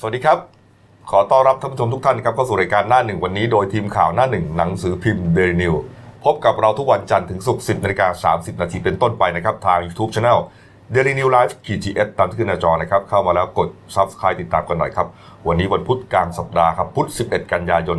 [0.00, 0.38] สวัสดีครับ
[1.10, 5.74] ขอต้อนรับท่านผู้ชมทุกท่านครับเข้าสู่รายการหน้าหนึ่งวันนี้โดยทีมข่าวหน้าหนึ่งหนังสือพิมพ์เดลินิวส์
[6.24, 10.38] พบกับเราทุกวันจันทร์ถึงศุกร์10นาฬิกา30 นาทีเป็นต้นไปนะครับ ทาง YouTube Channel
[10.94, 15.06] Dailynews Live ขีดจีเอสตามที่ขึ้นหน้าจอนะครับ เข้ามาแล้วกด Subscribe ติดตามกันหน่อยครับ
[15.48, 17.98] วันนี้วันพุธกลางสัปดาห์ครับพุธ 11 กันยายน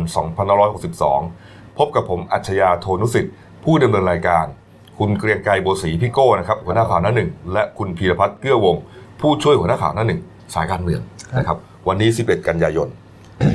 [0.88, 3.32] 2562 พบกับผมอัจฉริยะโทนุสิทธิ์
[3.64, 4.46] ผู้ดำเนินรายการ
[4.98, 8.76] คุณเกรียงไกรโบศรีพี่โก้นะครับหัวหน้าข่าวหน้าหนึ่งและคุณพีรพัฒน์เกื้อวง
[9.20, 10.20] ผู้ช่วยหัวหน้าข่าวหน้าหนึ่ง
[10.54, 11.00] สายการเมือง
[11.38, 11.58] นะครับ
[11.88, 12.88] วันนี้ 11 กันยายน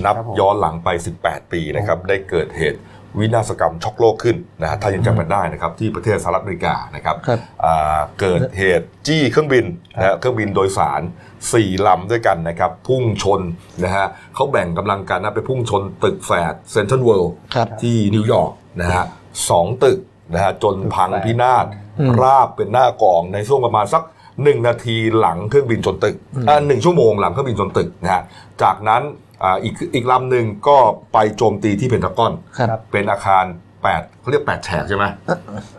[0.06, 0.90] นับครับผมย้อนหลังไป
[1.22, 2.80] 18 ปีนะครับ ได้เกิดเหตุ
[3.20, 9.66] วินาศกรรมช็อกโลกขึ้นนะฮะถ้ายังจำกันได้นะครับ ที่ประเทศสหรัฐอเมริกานะครับครับอ่าเกิดเหตุจี้เครื่องบิน
[9.96, 11.02] นะฮะเครื่องบินโดยสาร
[11.44, 13.42] 4ลำด้วยกันนะครับ พุ่งชน
[13.84, 14.06] นะฮะ
[14.36, 19.06] เขาแบ่งกำลังกันนะไปพุ่งชนตึกแฝดเซ็นทรัลเวิลด์ครับที่นิวยอร์กนะฮะ
[19.50, 20.00] สองตึก
[20.34, 21.66] นะฮะจนพังพินาศ
[22.00, 24.04] อืมราบเป็นหน้ากองในช่วงประมาณสัก
[24.44, 26.16] หนึ่งนาทีหลังเครื่องบินชนตึก
[26.50, 28.24] อ่าหนึ่งชั่วโมงหลังเครื่องบินชนตึกนะฮะ
[28.64, 29.02] จากนั้น
[29.44, 30.78] อ่าอีกอีกลำหนึ่งก็
[31.14, 33.46] ไปโจมตีที่เพนทากอนครับเป็นอาคาร
[33.84, 35.06] แปดเขาเรียกแปดแฉกใช่ไหม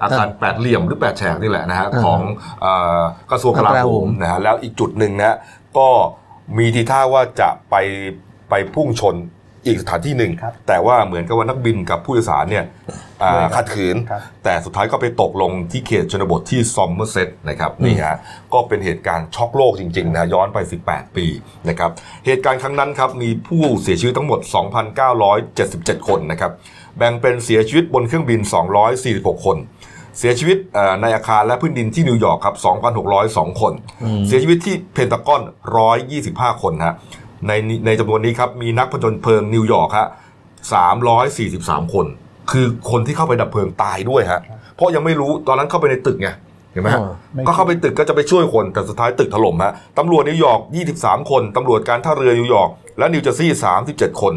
[0.03, 2.21] อาคารแปดเหลี่ยมหรือแปดแฉกนี่แหละนะฮะอ่าของ
[2.61, 5.37] เอ่อกระทรวงกลากลาโหโหมมนะฮะแล้วอีกจุดหนึ่งนะ
[5.79, 5.89] ก็
[6.59, 7.77] มีทีท่าว่าจะไป
[8.51, 9.17] ไปพุ่งชน
[9.67, 12.65] อีกสถานที่หนึ่งครับแต่ว่าเหมือนกับว่านักบินกับผู้โดยสารเนี่ย
[13.23, 18.17] อ่าด้วยครับขัดขืนครับแต่สุดท้ายก็ไปตกลงที่เขตชนบทที่ซอมเมอร์เซตนะครับนี่ฮะ
[18.55, 21.27] ก็เป็นเหตุการณ์ช็อกโลกจริงๆนะย้อนไป 18 ปี
[21.69, 21.91] นะครับ
[22.27, 24.41] เหตุการณ์ครั้งนั้นครับมีผู้เสียชีวิตทั้งหมด
[25.25, 26.53] 2,977 คนนะครับ
[26.99, 28.41] แบ่งเป็นเสียชีวิตบนเครื่องบิน
[28.93, 29.59] 246 คน
[30.19, 32.57] เสียชีวิตเอ่อในอาคารและพื้นดินที่นิวยอร์กครับ
[33.09, 33.73] 2,602 คน
[34.27, 35.43] เสียชีวิตที่เพนตากอน
[36.03, 36.95] 125 คนฮะ
[37.49, 37.53] ใน
[37.87, 40.09] ในจำนวนนี้ครับมีนักผจญเพลิงนิวยอร์กฮะ
[41.01, 42.07] 343คน
[42.51, 44.41] คือคนที่เข้าไปดับเพลิงตายด้วยฮะ
[44.77, 46.29] เพราะยังไม่รู้ตอนนั้นเข้าไปในตึกไง
[46.73, 50.61] เห็นไหมฮะอ๋อไม่ก็เข้าไปตึกก็จะไปช่วยคนแต่สุดท้ายตึกถล่มฮะตำรวจนิวยอร์ก
[50.97, 53.59] 23 คนตำรวจการท่าเรือนิวยอร์กและนิวเจอร์ซีย์
[53.91, 54.35] 37 คน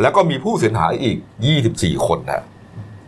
[0.00, 1.16] แล้วก็มีผู้เสียหายอีก
[1.60, 2.44] 24 คนนะ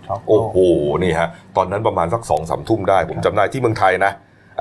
[0.06, 0.58] ช็อกโลโอ้โห
[1.02, 4.12] นี่ฮะตอนนั้นประมาณสักสองสามทุ่มได้ ผมจำได้ที่เมืองไทยนะ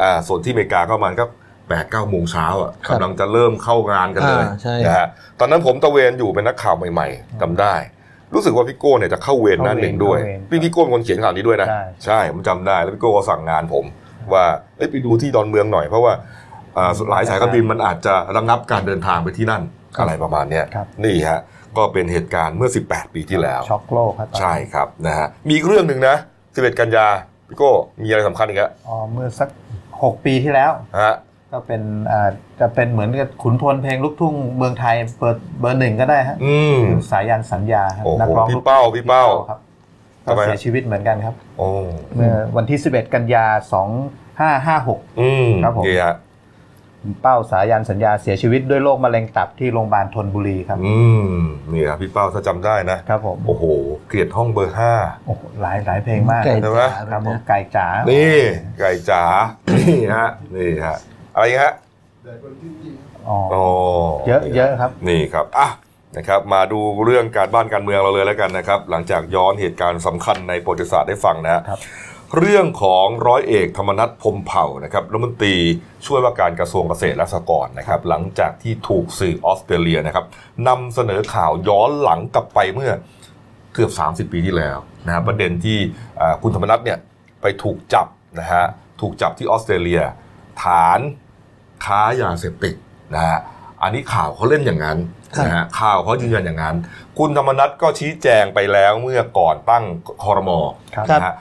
[0.02, 1.26] อ่าส่วนที่อเมริกาก็ประมาณก็
[1.70, 5.08] แปดเก้าโมงเช้าอะครับกำลังจะเริ่มเข้างานกันเลยอ่าใช่นะฮะ
[5.40, 7.74] ตอนนั้นผมตะเวนอยู่เป็นนักข่าวใหม่ๆจำได้
[8.34, 13.86] รู้สึกว่าพี่โก้เนี่ยจะเข้าเวรหน้าหนึ่งด้วย พี่พี่โก้เป็นคนเขียนข่าวนี้ด้วยนะใช่ใช่ผมจำได้แล้วพี่โก้ก็สั่งงานผม
[14.34, 14.46] ว่า
[14.78, 16.14] เอ้ยไปดูที่ดอนเมืองหน่อยเพราะว่า
[16.78, 19.64] อ่าหลายสายการบินมันอาจจะระงับการเดินทางไปที่นั่น
[20.00, 21.40] อะไรประมาณเนี้ยครับนี่ฮะ
[21.78, 26.16] ก็เป็นเหตุการณ์เมื่อ 18 ปีที่แล้วช็อกโลกครับใช่ครับนะฮะมีอีกเรื่องหนึ่งนะ
[26.48, 27.08] 11 กันยา
[27.48, 27.72] พี่โก้
[28.04, 29.50] มีอะไรสำคัญอีกอะอ๋อเมื่อสัก
[30.04, 30.72] หกปีที่แล้ว
[31.02, 31.14] ฮะ
[31.52, 32.30] ก็เป็นอ่า
[32.60, 36.80] จะเป็นเหมือนกับขุนพลเพลงลูกทุ่งเมืองไทยเปิดเบอร์หนึ่งก็ได้ฮะอืม
[37.12, 39.60] สายันสัญญาครับโอ้โหนัร้องพี่ลูกเป้าพี่เป้า ครับ
[40.26, 41.68] ทำไมฮะก็เสียชีวิตเหมือนกันครับ โอ้
[42.14, 43.46] เมื่อวันที่ 11 กันยา
[44.54, 46.16] 2556 อืมครับผม นี่ฮะ
[47.02, 51.38] คุณเป้าสายันสัญญาเสียชีวิตด้วยโรคมะเร็งตับที่โรงพยาบาลธนบุรีครับ อืม
[51.72, 53.66] นี่ครับพี่เป้าถ้าจำได้นะครับผมโอ้โห
[54.08, 54.94] เกลียดห้องเบอร์ห้า
[55.26, 58.38] โอ้โหหลายหลายเพลงมากไก่ใช่ไหม จ๋าครับผมนะไก่จ๋านี่
[58.80, 59.24] ไก่จ๋า
[59.74, 60.98] นี่ฮะนี่ฮะ
[61.36, 61.74] อะไรอีกฮะ
[63.28, 63.62] อ๋อโอ้
[64.28, 65.70] เยอะเยอะครับ นี่ครับอะ
[66.18, 71.80] นะครับมาดูเรื่องการบ้านการเมืองเราเลยแล้วกันนะครับ หลังจากย้อนเหตุการณ์สำคัญในประวัติศาสตร์ได้ฟังนะฮะครับ
[72.38, 75.56] เรื่องของร้อยเอกธรรมนัฐพรหมเผ่านะครับรัฐมนตรี
[76.06, 80.26] ช่วยว่าการกระทรวงเกษตรและสหกรณ์นะครับ หลังจากที่ถูกสื่อออสเตรเลียนะครับ
[80.68, 82.92] นำเสนอข่าวย้อนหลังกลับไปเมื่อ
[83.74, 83.92] เกือบ
[84.28, 85.78] 30 ปีที่แล้วนะฮะประเด็นที่
[86.22, 86.98] อ่าคุณธรรมนัฐเนี่ย
[87.42, 88.08] ไปถูกจับ
[88.40, 88.64] นะฮะ
[89.02, 90.02] ถูกจับที่ออสเตรเลีย
[90.64, 91.00] ฐาน
[91.86, 92.76] ค้ายาเสพติด
[93.16, 93.40] นะฮะ
[93.84, 94.98] อันนี้ข่าวเขาเล่นอย่างนั้น
[95.46, 96.76] นะฮะข่าวเขายืนยันอย่างนั้น
[97.18, 99.84] คุณธรรมนัฐก็ชี้แจงไปแล้วเมื่อก่อนตั้ง
[100.24, 100.60] คอรมอ
[100.96, 101.34] ครับนะฮะ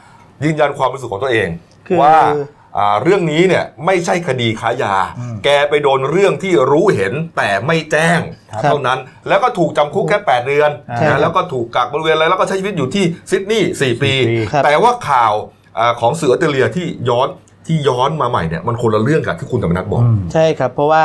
[0.45, 1.49] ยืนยันความรู้สึกของตัวเอง
[1.87, 2.17] คือว่า
[2.79, 8.21] อ่าเรื่องนี้เนี่ยไม่ใช่คดีค้ายาอืมแกไปโดนเรื่องที่รู้เห็นแต่ไม่แจ้ง
[8.53, 14.13] ครับเท่านั้น แล้วก็ถูกจำคุกแค่ 8 เดือนใช่ครันะบแล้วก็ถูกกักบริเวณอะไรแล้วก็ใช้ชีวิตอยู่ที่ซิดนีย์4ปีสี่ปี
[14.53, 15.33] ครับแต่ว่าข่าว
[15.79, 17.29] อ่าของสื่อออสเตรเลียที่ย้อน
[17.67, 21.05] ที่ย้อนมาใหม่เนี่ยมันคนละเรื่องกับที่คุณธรรมนัฐบอกอืมใช่ครับ เพราะว่า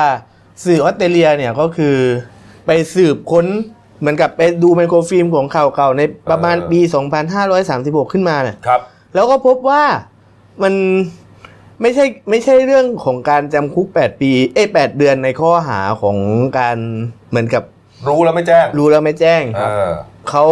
[0.65, 1.95] สื่อออสเตรเลียเนี่ยก็คือ
[2.65, 3.45] ไปสืบค้น
[3.99, 6.79] เหมือนกับไปดูไมโครฟิล์มของข่าวเก่าในประมาณเออปี
[7.47, 8.81] 2536 ขึ้นมาเนี่ยครับ
[9.15, 9.83] แล้วก็พบว่า
[10.63, 10.73] มัน
[11.81, 16.17] ไม่ใช่ไม่ใช่เรื่องของการจำคุก 8 ปีเอ้แปดเดือนในข้อหาของ
[16.59, 16.77] การ
[17.29, 17.63] เหมือนกับ
[18.07, 19.89] รู้แล้วไม่แจ้ง รู้แล้วไม่แจ้งเออ
[20.29, 20.45] เขา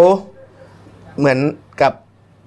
[1.19, 1.39] เหมือน
[1.81, 1.93] กับ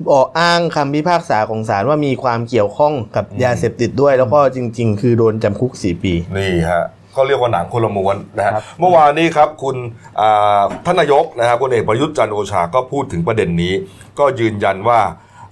[0.09, 6.85] บอกอ้างคำพิพากษาของศาลว่ามีความเกี่ยวข้องกับอืมยาเสพติดด้วย แล้วก็จริง ๆ คือโดนจำคุก 4 ปี นี่ฮะ
[7.17, 9.77] ก็เรียกว่าหนังคนละม้วนนะฮะครับเมื่อวานนี้ครับคุณ
[10.21, 13.73] อ่าท่านนายกนะฮะพลเอกประยุทธ์จันทร์โอชาก็พูดถึงประเด็นนี้
[14.19, 15.01] ก็ยืนยันว่า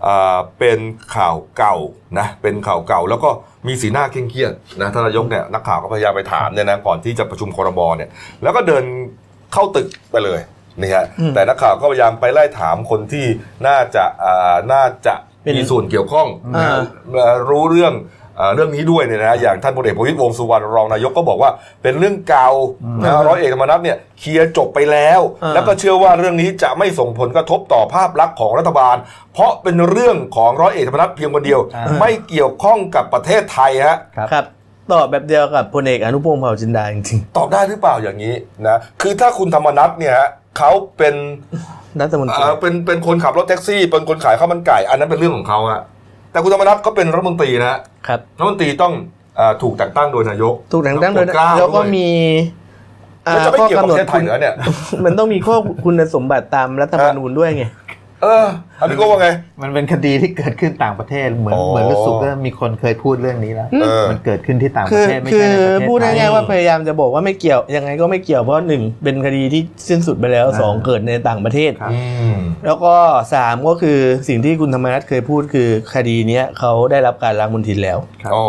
[0.06, 0.78] อ่าเป็น
[1.14, 1.76] ข่าวเก่า
[2.18, 3.30] นะเป็นข่าวเก่า แล้วก็
[3.66, 8.10] มีสีหน้าเคร่งเครียดนะท่านนายกเนี่ยนักข่าวก็พยายามไปถามเนี่ยนะก่อนที่จะประชุมครมเนี่ย
[8.42, 8.84] แล้วก็เดิน
[9.52, 10.40] เข้าตึกไปเลย
[10.80, 13.26] นี่ฮะอืมแต่นักข่าวก็พยายามไปไล่ถามคนที่
[13.66, 16.80] น่าจะอ่าน่าจะเป็นมีส่วนเกี่ยวข้องนะฮะอ่า
[17.14, 17.94] เอ่อรู้เรื่อง
[18.36, 21.50] เอ่อเรื่องนี้ด้วยเนี่ยนะอย่างท่านพลเอกประวิตรวงษ์สุวรรณรองนายกก็บอกว่า
[21.82, 22.48] เป็นเรื่องเก่า
[23.02, 28.96] นะร้อยเอกธรรมนัฐเนี่ยเคลียร์จบไปแล้วอ่าแล้วก็เชื่อว่าเรื่องนี้จะไม่ส่งผลกระทบต่อภาพลักษณ์ของรัฐบาล
[29.34, 34.44] เพราะเป็นเรื่องของร้อยเอกธรรมนัฐเพียงคนเดียวอ่าไม่เกี่ยวข้องกับประเทศไทยฮะครับครับ
[34.92, 38.34] ตอบแบบเดียวกับพลเอกอนุพงศ์เผ่าจินดาจริงตอบได้หรือเปล่าอย่างนี้
[38.66, 40.28] นะคือถ้าคุณธรรมนัฐเนี่ยฮะ
[40.58, 45.82] เขาเป็นๆรัฐมนตรีเอ่อเป็นเป็นคนขับรถแท็กซี่ เป็นคนขายข้าวมันไก่ อันนั้นเป็นเรื่องของเขาฮะ
[46.32, 47.78] แต่คุณธรรมนัฐก็เป็นรัฐมนตรีนะฮะ
[48.08, 48.92] ครับรัฐมนตรีต้อง
[49.36, 52.08] เอ่อถูกแต่งตั้งโดยนายก ถูกแต่งตั้งโดยแล้วโปรดเกล้าแล้วก็ด้วยมี
[53.26, 54.54] อ่าแล้วจะไม่ข้อเกี่ยวกับกำหนปดระเทศไทยเหรอเนี่ย
[55.04, 57.64] มันต้องมีข้อคุณสมบัติตามรัฐธรรมนูญด้วยไง
[58.22, 58.46] เออ
[58.80, 59.28] อันนี้ก็ว่าไง
[59.62, 72.00] มันเป็นคดีที่เกิดขึ้นต่างประเทศเหมือนอ๋อเหมือนรู้สึกว่ามีคนเคยพูดเรื่องนี้แล้วเออมันเกิดขึ้นที่ต่างปคืระอเทศไม่คืใช่อในประเทศพูดไทยง่ายๆว่าพยายามจะบอกว่าไม่เกี่ยวยังไงก็ไม่เกี่ยวเพราะหนึ่งเป็นคดีที่สิ้นสุดไปแล้วสองอ่าเกิดในต่างประเทศครับอื
[72.34, 72.94] มแล้วก็
[73.34, 73.98] สามก็คือ
[74.28, 78.44] สิ่งที่คุณธรรมนัฐเคยพูดคือคดีเนี้ยเขาได้รับการล้างมลทินแล้วครับอ๋อ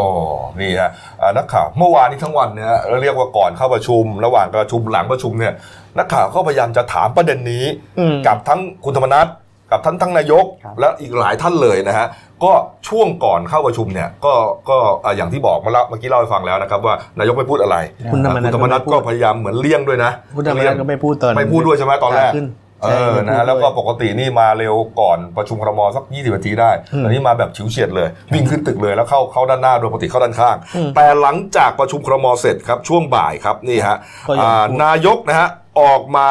[0.59, 5.53] นี่ฮะอ่านักข่าวเมื่อวานนี้ทั้งวันเนี่ยฮะเราเรียกว่าก่อนเข้าประชุม ระหว่างประชุมหลังประชุมเนี่ย
[5.97, 7.63] นักข่าวก็พยายามจะถามประเด็นนี้
[7.99, 9.27] อืมกับทั้งคุณธรรมนัฐ
[9.71, 12.07] กับท่านทั้งนายกครับและอีกหลายท่านเลยนะฮะ
[12.43, 12.51] ก็
[12.87, 14.33] ช่วงก่อนเข้าประชุมเนี่ยก็
[14.69, 17.77] ก็อ่าอย่างที่บอกมาแล้วเมื่อกี้เล่าให้ฟังแล้วนะครับว่านายกไม่พูดอะไร
[18.11, 22.47] คุณธรรมนัฐคุณธรรมนัฐก็พยายามเหมือนเลี่ยงด้วยนะคุณธรรมนัฐก็ไม่พูดตอนไม่พูดด้วยใช่ไหมตอนแรกขึ้น
[22.83, 35.49] เอใช่อไม่นะพูดฮะแล้วก็ด้วยปกตินี่มาเร็วก่อนประชุมครมสัก 20นาทีได้อืมอันนี้มาแบบฉิวเฉียดเลย วิ่งขึ้นตึกเลยแล้วเข้าเข้าด้านหน้าโดยปกติเข้าด้านข้างอืมแต่หลังจากประชุมครมเสร็จครับช่วงบ่ายครับนี่ฮะก็ยังอ่าพูดนายกนะฮะ
[35.81, 36.29] ออกมา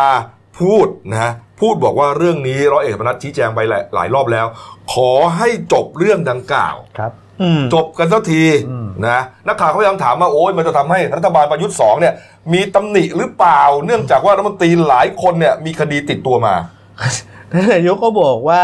[0.58, 4.46] พูดนะฮะ พูดบอกว่าเรื่องนี้ร้อยเอกธรรมนัฐชี้แจงไปหลายหลายรอบแล้ว
[4.92, 7.12] ขอให้จบเรื่องดังกล่าวครับ
[7.42, 12.14] อืมจบกันสักทีอืมนะนักข่าวเขาพยายามถามว่าโอ้ยมันจะทำให้รัฐบาลประยุทธ์สองเนี่ย
[12.52, 16.54] มีตำหนิหรือเปล่า เนื่องจากว่ารัฐมนตรีหลายคนเนี่ยมีคดีติดตัวมา
[17.52, 18.62] ท่านนายกก็บอกว่า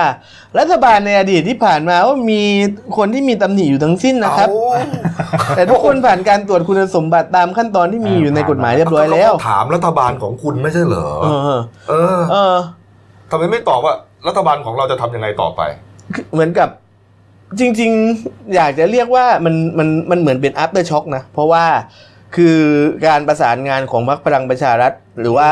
[0.58, 2.42] รัฐบาลในอดีตที่ผ่านมาว่ามี
[2.96, 4.48] คนที่มีตำหนิอยู่ทั้งสิ้นนะครับ
[5.56, 11.58] แต่ทุกคนผ่านการตรวจคุณสมบัติตามขั้นตอนที่มีอยู่ในกฎหมายเรียบร้อยแล้วเขาก็ถามรัฐบาลของคุณไม่ใช่เหรอเออ
[11.88, 13.94] เออเออทำไมไม่ตอบว่า
[14.28, 15.60] รัฐบาลของเราจะทำยังไงต่อไป
[16.14, 16.68] คือเหมือนกับ
[17.58, 17.92] จริง
[18.22, 21.64] ๆ อยากจะเรียกว่ามันมันมันเหมือนเป็น after shock นะ เพราะว่า
[22.36, 22.58] คือ
[23.06, 25.50] การประสานงานของพรรคพลังประชารัฐ หรือว่า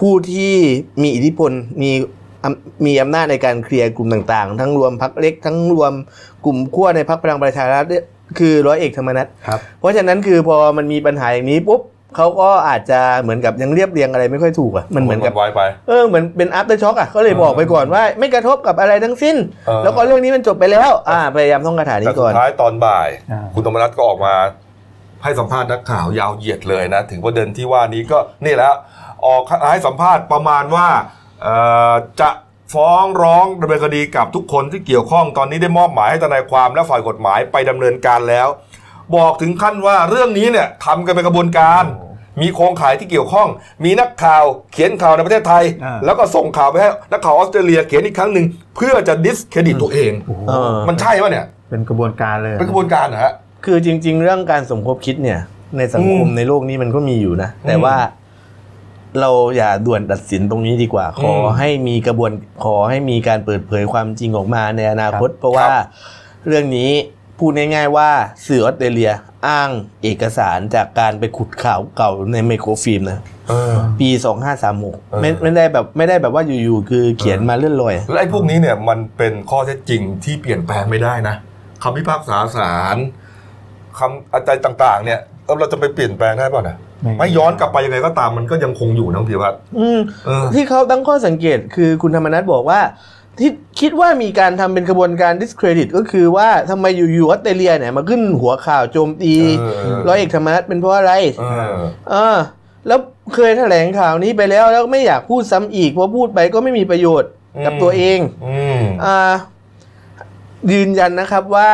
[0.00, 0.54] ผู้ที่
[1.02, 1.52] มีอิทธิพล
[1.82, 1.90] มี
[2.44, 5.92] อำมีอำนาจในการเคลียร์กลุ่มต่างๆ ทั้งรวมพรรคเล็กทั้งรวม
[6.44, 8.04] กลุ่มขั้วในพรรคพลังประชารัฐเนี่ย
[8.38, 11.80] คือร้อยเอกธรรมนัฐครับเพราะฉะนั้นคือพอมันมีปัญหาอย่างนี้ปุ๊บ
[12.16, 19.36] เขาก็อาจจะเหมือนกับยังเรียบเรียงอะไรไม่ค่อยถูกอะมันเหมือนกับไว้ไปเออเหมือนเป็น after shock อะเขาเลยบอกไปก่อนว่า ไม่กระทบกับอะไรทั้งสิ้น
[19.66, 24.34] เออแล้วก็เรื่องนี้มันจบไปแล้ว อ่าพยายามท่องคาถาแต่นี้สุก่อดนท้ายตอนบ่ายอ่าคุณธรรมนัฐก็ออกมา
[25.22, 28.74] ให้สัมภาษณ์นักข่าวยาวเหยียดเลยนะ ถึงประเด็นที่ว่านี้ก็นี่แล้ว
[29.26, 30.88] ออกให้สัมภาษณ์ประมาณว่า
[31.42, 31.54] เอ่
[31.90, 32.30] อจะ
[32.74, 38.48] ฟ้องร้องดำเนินคดีกับทุกคนที่เกี่ยวข้องตอนนี้ได้มอบหมายให้ทนายความและฝ่ายกฎหมายไปดำเนินการแล้ว
[39.16, 41.84] บอกถึงขั้นว่าเรื่องนี้เนี่ยทำกันเป็นกระบวนการ
[42.42, 43.48] มีโครงข่ายที่เกี่ยวข้อง
[43.84, 48.46] มีนักข่าวเขียนข่าวในประเทศไทยอ่าแล้วก็ส่งข่าวไปให้นักข่าวออสเตรเลียเขียนอีกครั้งหนึ่ง
[48.76, 53.32] เพื่อจะดิสเครดิตตัวเองโอ้โหเออมันใช่ปะเนี่ย เป็นกระบวนการเลย เป็นกระบวนการนะฮะ
[53.64, 55.40] คือจริง ๆ เรื่องการสมคบคิดเนี่ย
[55.76, 57.96] ในสังคมอืมในโลกนี้มันก็มีอยู่นะ แต่อืมว่า
[59.20, 62.30] เราอย่าด่วนตัดสินตรงนี้ดีกว่า ขออมให้มีกระบวน
[62.64, 65.84] ขอให้มีการเปิดเผยความจริงออกมาในอนาคต เพราะคว่ารับ
[66.46, 66.90] เรื่องนี้
[67.38, 68.10] พูดง่ายๆว่า
[68.46, 69.12] สื่อออสเตรเลีย
[69.48, 69.70] อ้าง
[70.02, 74.08] เอกสารจากการไปขุดข่าวเก่าในไมโครฟิล์มนะเออปี
[74.60, 81.36] 2536เออไม่ไม่ได้แบบไม่ได้แบบว่าอยู่ๆคือเขียนมาเลื่อนลอยแล้วไอ้พวกนี้เนี่ยมันเป็นข้อเท็จจริงที่เปลี่ยนแปลงไม่ได้นะ
[81.82, 82.96] คำพิพากษาศาล
[83.98, 86.76] คำอะไรต่างๆ เนี่ยเออเราจะไปเปลี่ยนแปลงได้ป่ะนะ
[87.18, 92.80] ไม่ย้อนกลับไปยังไงก็ตามมันก็ยังคงอยู่นะพี่พัฒน์อืมเออที่เขาตั้งข้อสังเกตคือคุณธรรมนัฐบอกว่า
[93.38, 93.50] ที่
[93.80, 101.74] คิดว่ามีการทำเป็นกระบวนการ discredit ก็คือว่าทำไมอยู่ๆออสเตรเลียเนี่ยมาขึ้นหัวข่าวโจมตีเออร้อยเอกธรรมนัฐเป็นเพราะอะไรเออ
[102.10, 102.36] เออ
[102.86, 102.98] แล้ว
[103.34, 107.30] เคยแถลงข่าวนี้ไปแล้วแล้วไม่อยากพูดซ้ำอีกเพราะพูดไปก็ไม่มีประโยชน์
[107.64, 109.34] กับอืมตัวเองอืมอ่า
[110.72, 111.70] ยืนยันนะครับว่า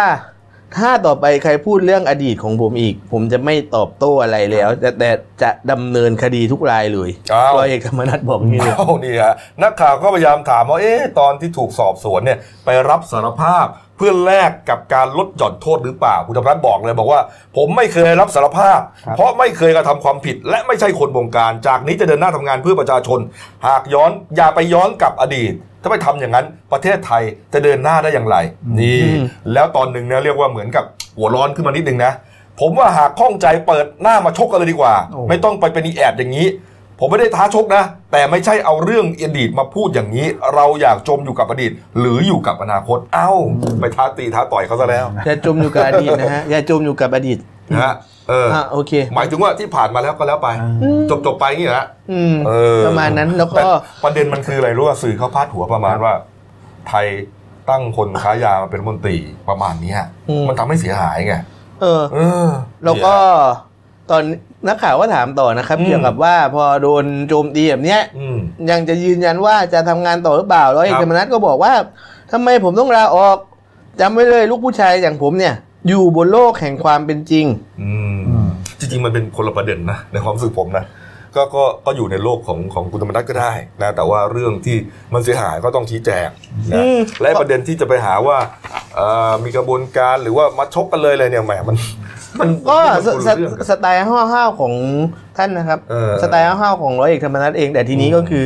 [0.78, 5.10] ถ้าต่อไปใครพูดเรื่องอดีตของผมอีก ผมจะไม่ตอบโต้อะไรแล้ว แต่แต่
[5.42, 17.20] จะดำเนินคดีทุกรายเลยอ้าว ร้อยเอกธรรมนัฐบอกอย่างนี้เลย เอานี่ฮะนักข่าวก็พยายามถามว่าเอ๊ะตอนที่ถูกสอบสวนเนี่ยไปรับสารภาพเพื่อแลกกับการลดหย่อนโทษหรือเปล่าคุณธรรมนัฐบอกเลยบอกว่า
[17.56, 23.20] ผมไม่เคยรับสารภาพครับเพราะไม่เคยกระทำความผิด และไม่ใช่คนบงการ จากนี้จะเดินหน้าทำงานเพื่อประชาชน
[23.66, 25.52] หากย้อนอย่าไปย้อนกับอดีต
[25.82, 27.22] ถ้าไปทำอย่างนั้นประเทศไทย
[27.52, 28.36] จะเดินหน้าได้อย่างไร
[28.80, 30.84] นี่อืมแล้วตอนหนึ่งเนี่ยเรียกว่าเหมือนกับ
[31.16, 32.12] หัวร้อนขึ้นมานิดนึงนะ
[32.60, 36.46] ผมว่าหากข้องใจเปิดหน้ามาชกกันเลยดีกว่าโอ้ไม่ต้องไปเป็นอีแอดอย่างนี้
[36.98, 43.30] ผมไม่ได้ท้าชกนะ แต่ไม่ใช่เอาเรื่องอดีตมาพูดอย่างนี้ เราอยากจมอยู่กับอดีต หรืออยู่กับอนาคต เอ้า
[43.80, 47.38] ไปท้าตีท้าต่อยเขาซะแล้วอย่าจมอยู่กับอดีตนะฮะอย่าจมอยู่กับอดีต
[47.72, 47.94] นะฮะ
[48.28, 50.48] เอออะโอเค หมายถึงว่าที่ผ่านมาแล้วก็แล้วไป
[50.82, 53.64] อืมจบจบๆไปอย่างนี้นะอืมเออประมาณนั้นแล้วก็ ต่
[54.04, 56.12] ประเด็นมันคืออะไรรู้ว่าสื่อเขาพาดหัวประมาณว่า
[56.88, 57.06] ไทย
[57.70, 59.16] ตั้งคนค้ายามาเป็นรัฐมนตรี
[59.48, 59.98] ประมาณเนี้ย
[60.28, 61.34] อืม มันทำให้เสียหายไง
[61.80, 62.48] เออ เออ
[62.84, 63.14] แล้วก็
[64.10, 64.22] ตอน
[64.68, 68.38] นักข่าวก็ถามต่อนะครับ อืม เกี่ยวกับว่าพอโดนโจมตีแบบเนี้ย อืม
[68.70, 71.72] ยังจะยืนยันว่าจะทำงานต่อหรือเปล่าร้อยเอกครับ ธรรมนัฐก็บอกว่า
[72.32, 73.36] ทำไมผมต้องลาออก
[74.00, 75.54] จำไว้เลยลูกผู้ชายอย่างผมเนี่ย
[75.88, 77.46] อยู่บนโลกแห่งความเป็นจริง
[77.82, 78.48] อืมอืม
[78.78, 80.84] จริงๆมันเป็นคนละประเด็นนะในความรู้สึกผมนะ
[81.36, 84.76] ก็ก็ก็อยู่ในโลกของของคุณธรรมนัฐก็ได้นะแต่ว่าเรื่องที่
[85.14, 86.28] มันเสียหายก็ต้องชี้แจง
[86.72, 88.36] นะอืมและประเด็นที่จะไปหาว่า
[88.96, 91.76] เอ่อมีกระบวนการหรือว่ามาชกกันเลยอะไรเนี่ยแหมมัน
[92.40, 94.72] มันก็มันสคนสละเรื่องกันสไตล์ห้าวๆของ
[95.38, 98.44] ท่านนะครับเออสไตล์ห้าวๆของร้อยเอกธรรมนัฐเองแต่ทีนี้อืมก็คือ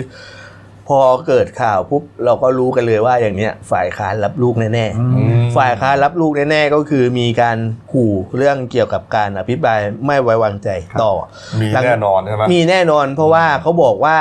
[0.89, 7.59] พอเกิดข่าวปุ๊บเราก็รู้กันเลยว่าอย่างเนี้ยฝ่ายค้านรับลูกแน่อืมอืมๆฝ่ายค้านรับลูกแน่ๆก็คือมีการ
[7.93, 10.69] ขู่เรื่องเกี่ยวกับการอภิปรายไม่ไว้วางใจ
[11.03, 11.13] ต่อ
[11.61, 14.17] มีหลังแน่นอนใช่ไหมมีแน่นอนเพราะว่าเขาบอกว่า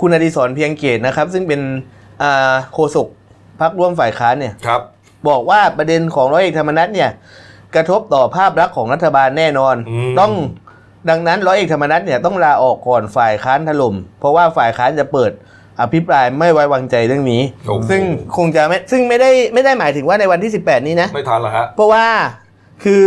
[0.00, 1.60] คุณอดิศรเพียงเกตนะครับ ซึ่งเป็น
[2.22, 3.08] อ่าโฆษก
[3.60, 4.80] พักร่วมฝ่ายค้านเนี่ยครับ
[5.28, 7.10] บอกว่าประเด็นของร้อยเอกธรรมนัฐเนี่ย
[7.74, 10.32] กระทบต่อภาพลักษณ์ของรัฐบาลแน่นอนอืมต้อง
[11.10, 15.30] ดังนั้นร้อยเอกธรรมนัฐเนี่ยต้องลาออกก่อนฝ่ายค้านถล่มเพราะว่าฝ่ายค้านจะเปิด
[15.82, 18.02] อภิปรายไม่ไว้วางใจเรื่องนี้ โอ้โห ซึ่ง
[18.36, 22.06] คงจะไม่ซึ่งไม่ได้ไม่ได้หมายถึงว่าในวันที่ 18 นี้นะ ไม่ทันเหรอฮะเพราะว่า
[22.84, 23.06] คือ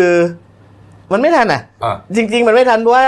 [1.11, 3.05] มันไม่ทันอะ อะ จริง ๆ มันไม่ทันเพราะว่า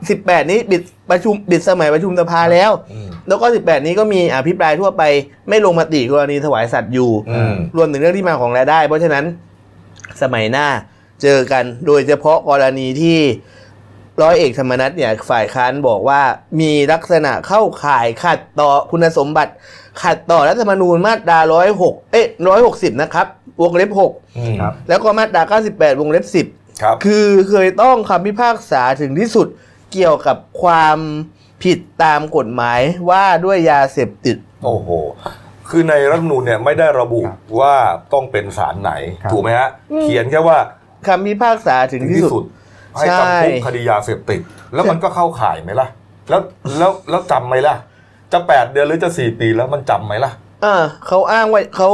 [0.00, 5.02] 18 นี้บิดประชุมบิดสมัยประชุมสภาแล้ว อืม แล้วก็ 18 นี้ก็มีอภิปรายทั่วไป
[5.48, 9.24] ไม่ลงมติกรณีถวายสัตว์อยู่ อืม รวมถึงเรื่องที่มาของรายได้ เพราะฉะนั้น
[10.22, 10.66] สมัยหน้า
[11.22, 13.18] เจอกันโดยเฉพาะกรณีที่
[14.22, 16.20] ร้อยเอกธรรมนัฐเนี่ยฝ่ายค้านบอกว่า
[16.60, 19.52] มีลักษณะเข้าข่ายขัดต่อคุณสมบัติ
[20.02, 21.38] ขัดต่อรัฐธรรมนูญมาตรา
[21.76, 22.26] 106เอ๊ะ
[22.64, 23.26] 160นะครับ
[23.62, 23.90] วงเล็บ
[24.36, 29.46] อืมครับ6แล้วก็มาตรา98วงเล็บ10ครับคือเคยต้องคำพิพากษาถึงที่สุด
[29.92, 30.98] เกี่ยวกับความ
[31.64, 34.88] ผิดตามกฎหมายว่าด้วยยาเสพติด โอ้โห
[35.68, 37.74] คือในรัฐธรรมนูญเนี่ยไม่ได้ระบุครับว่า
[38.12, 40.58] ต้องเป็นศาลไหนครับถูกไหมฮะอืมเขียนแค่ว่า
[41.08, 42.46] คำพิพากษาถึงถึงที่ที่สุสุดด
[42.94, 44.40] ให้ใช่จำคุกคดียาเสพติด
[44.74, 45.88] แล้วมันก็เข้าข่ายไหมล่ะ
[46.28, 46.40] แล้ว
[46.78, 47.74] แล้วแล้วจำไหมล่ะ
[48.32, 51.90] จะแปดเดือนหรือจะสี่ปีแล้วมันจำไหมล่ะเออเขาอ้างว่าเขา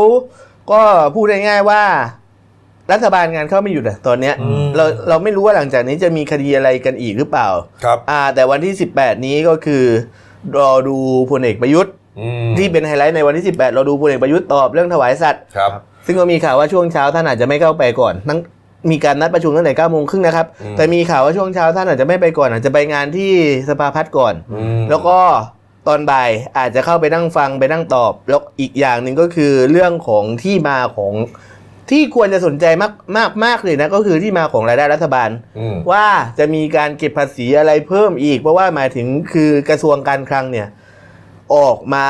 [0.71, 0.81] ก็
[1.15, 1.83] พูดง่ายๆว่า
[2.93, 7.49] รัฐบาลงานเข้าไม่หยุดอะตอนเนี้ยอืมเราเราไม่รู้ว่าหลังจากนี้จะมีคดีอะไรกันอีกหรือเปล่า
[7.85, 9.85] ครับ อ่า แต่วันที่ 18 นี้ก็คือ
[10.59, 10.97] รอดู
[11.31, 15.71] พลเอกประยุทธ์อืมที่เป็นไฮไลท์ในวันที่ 18 เราดูพลเอกประยุทธ์ตอบเรื่องถวายสัตว์ครับ
[16.07, 18.39] ซึ่งก็มีข่าวว่าช่วงเช้าท่านอาจจะไม่เข้าไปก่อนทั้ง
[18.91, 23.33] มีการนัดประชุมตั้งแต่9โมงครึ่งนะครับ อืม แต่มีข่าวว่าช่วงเช้าท่านอาจจะไม่ไปก่อนอาจจะไปงานที่
[23.69, 25.19] สภาพัฒน์ก่อน อืมแล้วก็
[25.89, 31.15] ตอนบ่ายอาจจะเข้าไปนั่งฟังไปนั่งตอบ แล้วอีกอย่างหนึ่งก็คือเรื่องของที่มาของ
[31.91, 36.07] ที่ควรจะสนใจมากมากมากเลยนะก็คือที่มาของรายได้รัฐบาล อืม ว่า
[36.39, 40.69] จะมีการเก็บภาษีอะไรเพิ่มอีก เพราะว่าหมายถึงคือกระทรวงการคลังเนี่ย
[41.55, 42.07] ออกมา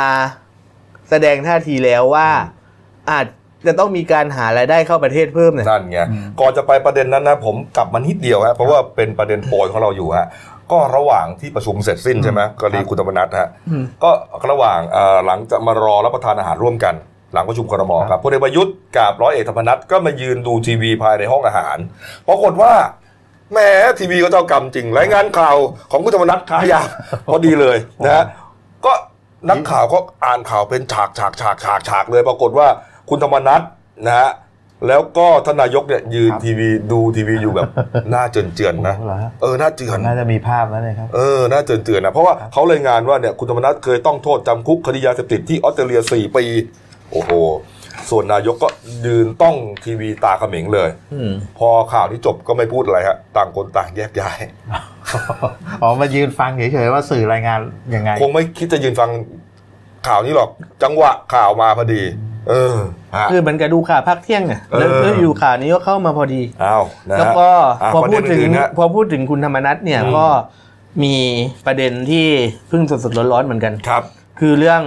[1.11, 2.28] แสดงท่าทีแล้วว่า
[3.11, 3.26] อาจ
[3.66, 10.26] จะต้องมีการหารายได้เข้าประเทศเพิ่มเนี่ยนั่นไงอืมก่อนจะไปประเด็นนั้นนะผมกลับมานิดเดียวฮะเพราะว่าเป็นประเด็นโปรยของเราอยู่ฮะ
[10.73, 14.11] ก็ระหว่างที่ประชุมเสร็จสิ้นใช่ไหมกรณีคุณธรรมนัฐฮะอืมก็
[14.50, 16.94] ระหว่างเอ่อหลังจะมารอรับประทานอาหารร่วมกัน
[17.33, 21.76] หลังประชุมครมครับพลเอกประยุทธ์กับร้อยเอกธรรมนัฐก็มายืนดูทีวีภายในห้องอาหาร
[22.28, 22.73] ปรากฏว่า
[23.52, 23.59] แหม
[23.99, 25.56] ทีวีก็เจ้ากรรมจริงรายงานข่าว
[25.90, 26.83] ของคุณธรรมนัฐขายา
[27.26, 28.25] พอดีเลยนะฮะ
[28.87, 28.92] ก็
[29.50, 32.68] นักข่าวก็อ่านข่าวเป็นฉากฉากฉากฉากฉากเลย ปรากฏว่า
[33.09, 33.61] คุณธรรมนัฐ
[34.07, 34.31] นะฮะ
[34.89, 37.69] แล้วก็ท่านนายกเนี่ยยืนครับทีวีดูทีวีอยู่แบบ
[38.11, 46.45] หน้าเจือนๆนะเหรอฮะเออหน้าเจือนน่าจะมีภาพแล้วเลยครับเออน่าเจือนๆนะเพราะว่าเขารายงานว่าเนี่ยคุณธรรมนัฐเคยต้องโทษจำคุกคดียาเสพติดที่ออสเตรเลีย4ปี
[47.13, 47.31] โอ้โห
[48.11, 48.69] ส่วนนายกก็
[49.07, 54.39] ยืนต้องทีวีตาเขม็งเลยอืมพอข่าวนี้จบก็ไม่พูดอะไรฮะต่างคนต่างแยกย้าย
[55.83, 57.59] อ๋อมายืนฟังเฉยๆว่าสื่อรายงาน
[57.95, 59.11] ยังไง คงไม่คิดจะยืนฟัง
[60.09, 60.51] ข่าวนี้หรอก
[60.83, 62.03] จังหวะข่าวมาพอดี
[62.49, 62.77] เออ
[63.17, 67.49] ฮะคือมันกระดูข่าวพักเที่ยงเนี่ยแล้วเออแล้วอยู่ข่าวนี้ก็เข้ามาพอดีอ้าวนะฮะแล้วก็
[67.83, 70.27] อะพอประพูเด็ดนถึงอื่นๆฮะพอพูดถึงคุณธรรมนัฐเนี่ยอืมก็
[71.03, 71.15] มี
[71.67, 72.27] ประเด็นที่
[72.69, 74.03] เพิ่งสดๆร้อนๆเหมือนกันครับ
[74.41, 74.81] คือเรื่อง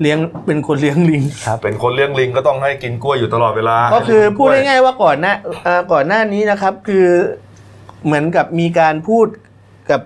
[0.00, 1.22] เลี้ยงเป็นคนเลี้ยงลิง
[1.62, 5.34] เป็นคนเลี้ยงลิงก็ต้องให้กินกล้วยอยู่ตลอดเวลา ก็คือพูดง่ายๆว่าก่อนหน้า
[5.64, 7.06] เอ่อก่อนหน้านี้นะครับ คือ
[8.04, 9.26] เหมือนกับมีการพูด
[9.90, 10.00] กับ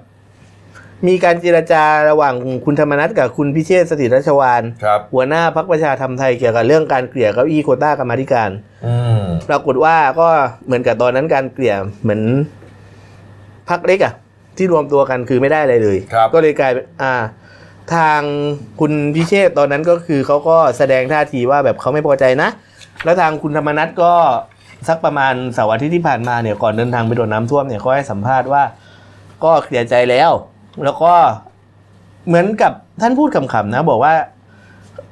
[1.07, 2.35] มีการเจรจาระหว่าง
[2.65, 8.51] คุณธรรมนัฐกับคุณพิเชษฐ์สถิตรัชวานครับหัวหน้าพักประชาธรรมไทยเกี่ยวกับเรื่องการเกลี่ยเก้าอี้โควต้ากรรมาธิการ
[8.87, 10.29] อืมปรากฏว่าก็
[10.67, 12.23] เหมือนกับตอนนั้นการเกลี่ยเหมือน
[13.69, 14.15] พักเล็กอะ
[14.57, 17.13] ที่รวมตัวกันคือไม่ได้อะไรเลยครับก็เลยกลายเป็นอ่า
[17.95, 18.21] ทาง
[18.81, 22.49] คุณพิเชษฐ์ตอนนั้นก็คือเขาก็แสดงท่าทีว่าแบบเขาไม่พอใจนะ
[23.05, 24.13] แล้วทางคุณธรรมนัฐก็
[24.89, 28.63] สักประมาณเสาร์อาทิตย์ที่ผ่านมาเนี่ยก่อนเดินทางไปโดนน้ำท่วมเนี่ยเขาให้สัมภาษณ์ว่า
[29.45, 30.31] ก็เคลียร์ใจแล้ว
[30.85, 31.13] แล้วก็
[32.27, 34.15] เหมือนกับท่านพูดคำๆนะ บอกว่า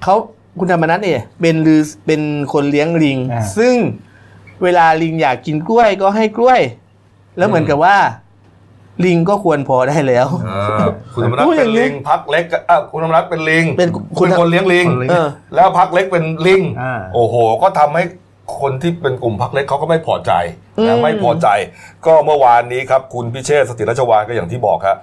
[0.02, 0.14] เขา
[0.58, 2.20] คุณธรรมนัฐเนี่ยเป็นลือเป็น
[2.52, 3.74] คนเลี้ยงลิง อ่า ซึ่ง
[4.62, 6.60] เวลาลิงอยากกินกล้วยก็ให้กล้วย
[7.38, 7.96] แล้วเหมือนกับว่า
[9.04, 18.04] ลิงก็ควรพอได้แล้ว อ่าคุณธรรมนัฐพูดอเป็ย่านงนี้ลิงพักเล็กอะคุณธรรมนัฐเป็นลิงเป็นคุณคนเลี้ยงลิง คนเลี้ยง เออ แล้วพักเล็กเป็นลิง อ่า โอ้โห ก็ทำให้
[18.60, 20.32] คนที่เป็นกลุ่มพักเล็กเขาก็ไม่พอใจ
[20.78, 21.48] อืนะมไม่พอใจ
[22.06, 24.96] ก็เมื่อวานนี้ครับ คุณพิเชษฐ์สถิตรัชวานก็อย่างที่บอกครับ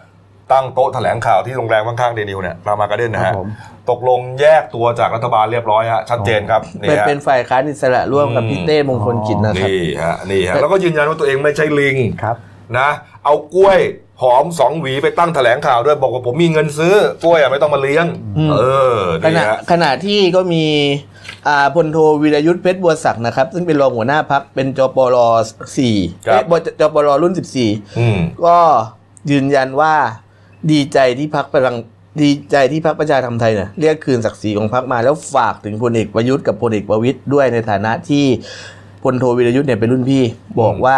[0.52, 3.48] ตั้งโต๊ะแถลงข่าวที่โรงแรมข้างๆเดนิวเนี่ยรามาการ์เด้นนะครัฮะบผม
[3.90, 12.36] ตกลงแยกตัวจากรัฐบาลเรียบร้อยฮะชัดเจนครับเป็นนี่ฮะเป็นฝ่ายค้านอิสระร่วมกับพี่เต้มงคลกิจนะครับนี่ฮะนี่ฮะแล้วก็ยืนยันว่าตัวเองไม่ใช่ลิงครับ
[12.78, 12.90] นะ
[13.26, 13.80] เอากล้วย
[14.22, 18.06] หอมสองหวีไปตั้งแถลงข่าวด้วยบอกว่าผมมีเงินซื้อกล้วยอะไม่ต้องมาเลี้ยง
[18.38, 18.58] อืมเอ
[18.96, 20.66] อขนี่ณะฮะขณะที่ก็มี
[21.48, 25.18] อ่าพลโทวีรยุทธ์เพชรบัวศักดิ์นะครับ ซึ่งเป็นรองหัวหน้าพักเป็นจปร
[25.78, 28.58] สี่เอ้ยบจปรรุ่นสิบสี่อืมก็
[29.32, 29.94] ยืนยันว่า
[30.72, 31.76] ดีใจที่พักพลัง
[32.22, 38.26] ดีใจที่พักประชาธรรมไทยเนี่ยเรียกคืนศักดิ์ศรีของพักมาแล้วฝากถึงพลเอกประยุทธ์กับพลเอกประวิตยด้วยในฐานะที่
[39.04, 40.24] พลโทวีรยุทธ์เนี่ยเป็นรุ่นพี่
[40.62, 40.98] บอกว่า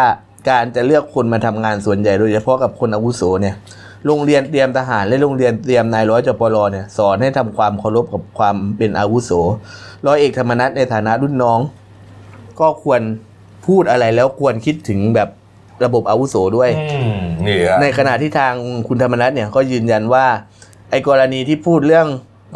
[0.49, 3.55] การจะเลือกคนมาทำงานส่วนใหญ่โดยเฉพาะกับคนอาวุโสเนี่ย
[4.05, 9.31] โรงเรียนเตรียมทหารและโรงเรียนเตรียมนายร้อยจปรเนี่ยสอนให้ทำความเคารพกับความเป็นอาวุโส
[10.05, 11.59] ร้อยเอกธรรมนัฐในฐานะรุ่นน้อง
[12.59, 13.01] ก็ควร
[13.67, 15.29] พูดอะไรแล้วควรคิดถึงแบบ
[15.85, 18.53] ระบบอาวุโสด้วยอืมนี่ฮะในขณะที่ทาง
[18.87, 20.25] คุณธรรมนัฐเนี่ยก็ยืนยันว่า
[20.91, 22.07] ไอ้กรณีที่พูดเรื่อง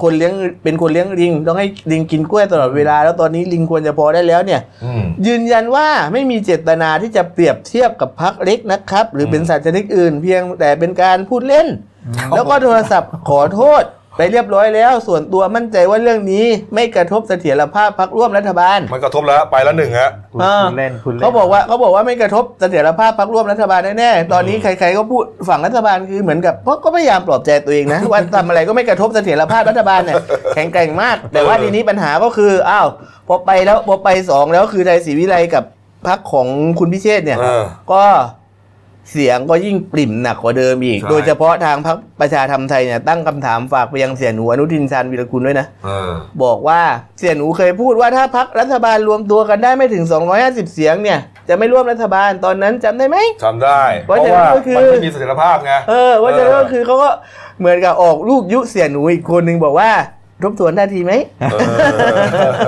[0.02, 0.34] คนเลี้ยง
[0.64, 11.68] เป็นคนเลี้ยงลิง ต้องให้ลิงกินกล้วยตลอดเวลา แล้วตอนนี้ลิงควรจะพอได้แล้วเนี่ยอืมยืนยันว่าไม่มีเจตนาที่จะเปรียบเทียบกับพักเล็กนะครับ หรือเป็นสัตว์ชนิดอื่น เพียงแต่เป็นการพูดเล่น
[12.36, 13.84] แล้วก็โทรศัพท์ขอโทษ
[14.18, 16.46] ไปเรียบร้อยแล้วส่วนตัวมั่นใจว่าเรื่องนี้
[16.76, 30.16] ไม่กระทบเสถียรภาพพักร่วมรัฐบาลมันกระทบแล้วไปแล้วหนึ่งฮะคุณอ่าคุณเล่นคุณเล่นเขาบอกว่าเขาบอกว่าไม่กระทบเสถียรภาพพรรคร่วมรัฐบาลแน่ๆตอนนี้ใครๆก็พูดฝั่งรัฐบาลคือเหมือนกับเพราะก็พยายามปลอบใจตัวเองนะว่าทำอะไรก็ไม่กระทบเสถียรภาพรัฐบาลเนี่ย
[30.56, 32.88] แข็งแกร่งมาก แต่ว่าทีนี้ปัญหาก็คืออ้าว
[33.28, 35.64] พอไปแล้วพอไปสองแล้วคือไทยศรีวิไลกับ
[36.08, 36.48] พรรคของ
[36.80, 38.04] คุณพิเชษฐ์เนี่ยเออก็
[39.12, 46.12] เสียงก็ยิ่งปริ่มหนักกว่าเดิมอีก ใช่ โดยเฉพาะทางพรรคประชาธรรมไทยเนี่ยตั้งคำถามฝากไปยังเสียหนูอนุทินชาญวีรกุลด้วยนะ เออ
[46.44, 46.82] บอกว่า
[47.20, 50.04] เสี่ยหนูเคยพูดว่าถ้าพักรัฐบาลรวมตัวกันได้ไม่ถึง
[50.40, 57.10] 250 เสียงเนี่ย จะไม่ร่วมรัฐบาลตอนนั้นจำได้ไหม ทำได้ เพเพราะราะฉะนั้นว่าก็คือ มันไม่มีเสถียรภาพไง เออว่าจะก็คือเขาก็
[57.60, 59.92] เหมือนกับออกลูกยุเสี่ยหนูอีกคนนึงบอกว่า
[60.44, 61.14] ทบทวนท่าทีไหม
[61.52, 61.56] เอ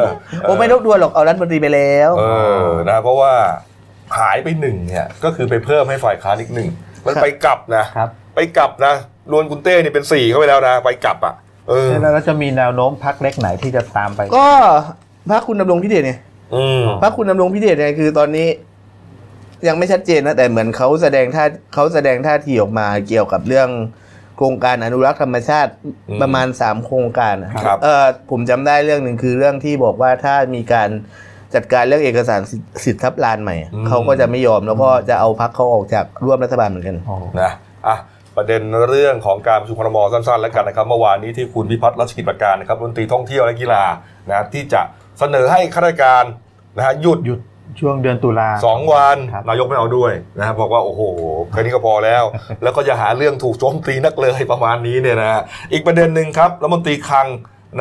[0.08, 0.12] อ
[0.47, 2.23] ผมไม่ทบทวนหรอกเอารัฐมนตรีไปแล้ว เอ
[2.65, 3.34] อนะเพราะว่า
[4.17, 6.69] หายไปหนึ่งเนี่ยก็คือไปเพิ่มให้ฝ่ายค้านอีกหนึ่ง
[7.06, 8.93] มันไปกลับนะครับไปกลับนะ
[9.32, 11.36] รวนคุณเต้นี่เป็นสี่เข้าไปแล้วนะไปกลับอะ
[11.69, 14.50] เออแล้วเราจะมีแนวโน้มพักเล็กไหนที่จะตามไป ก็
[15.32, 16.13] พรรคคุณดำรงพิเดชไง
[16.56, 18.48] อืมพรรคคุณดำรงพิเดชเนี่ยคือตอนนี้
[19.67, 23.69] ยังไม่ชัดเจนนะแต่เหมือนเขาแสดงท่าเขาแสดงท่าทีออกมาเกี่ยวกับเรื่อง
[24.38, 25.72] โครงการอนุรักษ์ธรรมชาติ
[26.10, 30.89] อืมประมาณสามโครงการนะครับเออผมจำได้เรื่องหนึ่งคือเรื่องที่บอกว่าถ้ามีการ
[31.56, 37.52] จัดการเรื่องเอกสารสิทธิ์สิทธิทับลานใหม่อืมเขาก็จะไม่ยอมแล้วก็จะเอาพักเขาออกจากร่วมรัฐบาลเหมือนกันโอ้นะ
[37.88, 37.98] อะ
[38.38, 43.84] ประเด็นเรื่องของการประชุมครมสั้นๆ แล้วกันนะครับเมื่อวานนี้ที่คุณพิพัฒน์รัชกิจประการนะครับรัฐมนตรีท่องเที่ยวและกีฬา
[44.30, 44.82] นะที่จะ
[45.20, 46.24] เสนอให้ข้าราชการ
[46.78, 47.40] นะฮะหยุดหยุด
[47.80, 51.02] ช่วงเดือนตุลาสองวันครับนายกไม่เอาด้วยนะครับบอกว่าโอ้โห
[51.52, 52.24] แค่นี้ก็พอแล้ว
[52.64, 57.28] แล้วก็อย่าหาเรื่องถูกโจมตีนักเลยประมาณนี้เนี่ยนะฮะอีกประเด็นหนึ่งครับรัฐมนตรีคลัง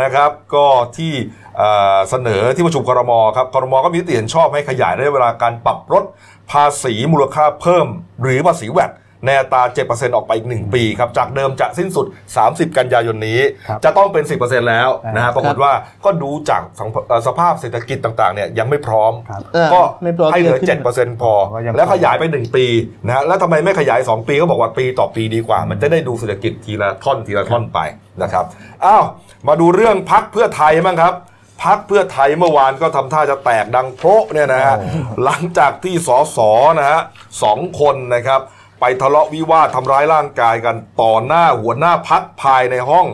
[0.02, 0.66] นะครับ ก็
[0.98, 1.12] ที่
[1.58, 6.04] เอ่อเสนอที่ประชุมครมครับครมก็มีมติเห็นชอบให้ขยายระยะเวลาการปรับลด
[6.50, 7.86] ภาษีมูลค่าเพิ่ม
[8.22, 8.92] หรือภาษีแวด
[9.26, 12.06] ในอัตรา 7%ออกไปอีก 1 ปีครับ จากเดิมจะสิ้นสุด
[12.42, 22.66] 30 กันยายนนี้ครับจะต้องเป็น 10%แล้วนะฮะปรากฏครับว่าก็ดูจากสังเอ่อสภาพเศรษฐกิจต่างๆเนี่ยยังไม่พร้อมครับเออก็ไม่พร้อมให้เหลือที่จะขึ้น7%พอก็ยังแล้วขยายไป 1 ปี
[23.06, 27.78] นะฮะแล้วทำไมไม่ขยาย 2 ปีก็บอกว่าปีต่อปีดีกว่า มันจะได้ดูเศรษฐกิจทีละท่อนทีละท่อนไป
[28.22, 28.44] นะครับ
[28.84, 29.04] อ้าว
[29.48, 31.14] มาดูเรื่องพักเพื่อไทยบ้างครับ
[31.62, 34.88] พักเพื่อไทยเมื่อวานก็ทำท่าจะแตกดังโพะเนี่ยนะฮะโอ้
[35.24, 36.38] หลังจากที่สส
[36.78, 37.00] นะฮะ
[37.42, 38.40] สองคนนะครับ
[38.80, 43.06] ไปทะเลาะวิวาททำร้ายร่างกายกันต่อหน้าหัวหน้าพักภายในห้อง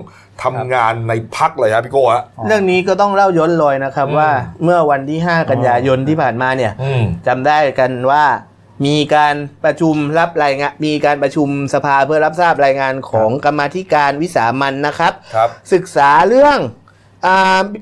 [0.43, 4.31] ทำงานในพักเลยครับพี่โก้ฮะ เรื่องนี้ก็ต้องเล่าย้อนรอยนะครับอืมว่า
[4.65, 8.25] เมื่อวันที่ 5 กันยายนที่ผ่านมาเนี่ยอืม จำได้กันว่า
[8.87, 16.84] มีการประชุมรับรายงานมีการประชุมสภาเพื่อรับทราบรายงานของกรรมาธิการวิสามันนะครับ ครับ ศึกษาเรื่องอา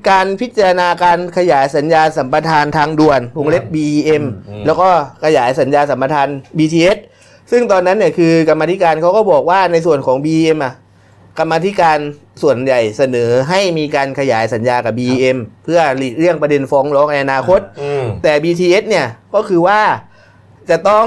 [0.09, 4.89] การพิจารณาการขยายสัญญาสัมปทานทางด่วนวงเล็บ BEM อืมแล้วก็
[5.23, 6.27] ขยายสัญญาสัมปทาน
[6.57, 6.97] BTS
[7.51, 10.73] ซึ่งตอนนั้นเนี่ยคือกรรมาธิการเขาก็บอกว่าในส่วนของ BEM อะ
[11.39, 11.97] กรรมาธิการ
[12.41, 19.81] ส่วนใหญ่เสนอให้มีการขยายสัญญากับ BEM เพื่อหลีกเลี่ยงประเด็นฟ้องร้องในอนาคตอืมแต่ BTS เนี่ยก็คือว่า
[20.69, 21.05] จะต้อง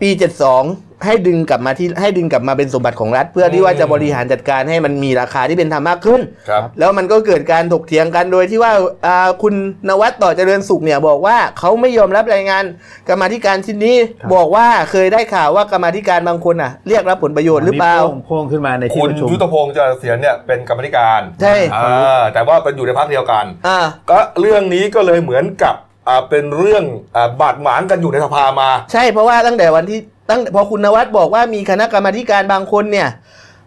[0.00, 0.10] ปี
[0.50, 8.72] 72 ให้ดึงกลับมาที่ให้ดึงกลับมาเป็นสมบัติของรัฐ เพื่อที่ว่าจะบริหารจัดการให้มันมีราคาที่เป็นธรรมมากขึ้น ครับ แล้วมันก็เกิดการถกเถียงกันโดยที่ว่า
[9.06, 9.54] อ่าคุณ
[9.88, 12.64] นวัดต่อเจริญสุขเนี่ยบอกว่าเขาไม่ยอมรับรายงาน
[13.08, 23.78] กรรมาธิการชิ้นนี้ครับบอกว่าเคยได้ข่าวว่ากรรมาธิการบางคนอะเรียกรับผลประโยชน์หรือเปล่ามีโพ่งโพ่งขึ้นมาในที่คุณประชุม ยุทธพงศ์เจริญเสียนเนี่ยเป็นกรรมธิการใช่ อ่าแต่ว่าเป็นอยู่ในพรรคเดียวกัน อ่า
[24.10, 25.74] ก็เรื่องนี้ก็เลยเหมือนกับ
[26.08, 26.84] อ่าเป็นเรื่อง
[27.16, 33.08] อ่าบาดหมางกันอยู่ในสภามา ใช่เพราะว่าตั้งแต่วันที่ ตั้งพอคุณนวัดบอกว่ามีคณะกรรมาธิการบางคนเนี่ย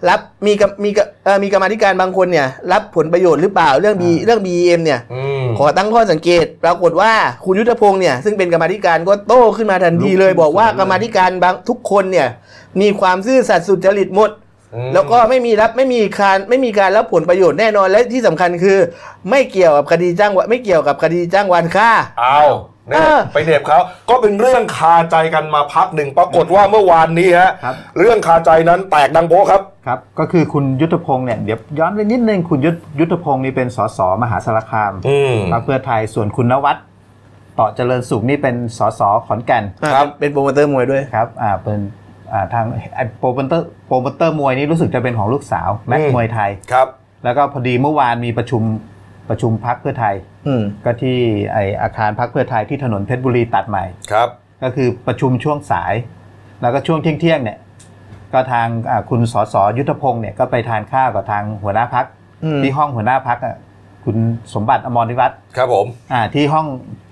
[0.09, 7.11] รับมีกรรมมีกรรมเอ่อมีกรรมาธิการบางคนเนี่ย รับผลประโยชน์หรือเปล่าเรื่อง B อ่าเรื่อง BEM เนี่ยอืมขอตั้งข้อสังเกต ปรากฏว่า
[7.45, 12.27] คุณยุทธพงศ์เนี่ยซึ่งเป็นกรรมาธิการก็โต้ขึ้นมาทันทีเลย บอกว่ากรรมาธิการบางทุกคนเนี่ย
[12.81, 14.31] มีความซื่อสัตย์สุจริตหมด
[14.75, 18.77] อืมแล้วก็ไม่มีรับไม่มีการไม่มีการรับผลประโยชน์แน่นอนและที่สำคัญคือ
[19.29, 22.41] ไม่เกี่ยวกับคดีจ้างวานไม่เกี่ยวกับคดีจ้างวานฆ่าเอา
[22.87, 39.63] เนี่ยเออไปเหน็บเขาก็เป็นเรื่องคาใจกันมาพักหนึ่งปรากฏว่าเมื่อวานนี้ฮะครับ เรื่องคาใจนั้นแตกดังโป๊ะครับ ครับ ก็คือคุณยุทธพงศ์เนี่ยเดี๋ยวย้อนไปนิดนึงคุณยุทธยุทธพงศ์นี่เป็นสสมหาสารคามอืม พรรคเพื่อไทยส่วนคุณนวัธเตาะเจริญสุขนี่เป็นสสขอนแก่น
[39.93, 41.79] ครับเป็นเป็นโปรโมเตอร์มวยด้วย ครับอ่าเป็น
[42.33, 42.65] อ่าทาง
[42.95, 46.87] ไอ้โปรโมเตอร์โปรโมเตอร์มวยนี่รู้สึกจะเป็นของลูกสาวแม็กอืม มวยไทย ครับ
[47.23, 48.61] แล้วก็พอดีเมื่อวานมีประชุม
[49.29, 50.15] ประชุมพรรคเพื่อไทย
[50.47, 51.17] อืมก็ที่
[51.53, 54.29] ไอ้อาคารพรรคเพื่อไทยที่ถนนเพชรบุรีตัดใหม่ครับ
[54.63, 55.93] ก็คือประชุมช่วงสาย
[56.61, 57.57] แล้วก็ช่วงเที่ยงๆเนี่ย
[58.33, 62.05] ก็ทางอ่าคุณสสยุทธพงศ์เนี่ยก็ไปทานข้าวกับทางหัวหน้าพัก
[62.43, 63.37] อืมที่ห้องหัวหน้าพัก
[64.05, 64.17] คุณ
[64.53, 66.67] สมบัติอมรนิวัฒน์ครับผมอ่าที่ห้อง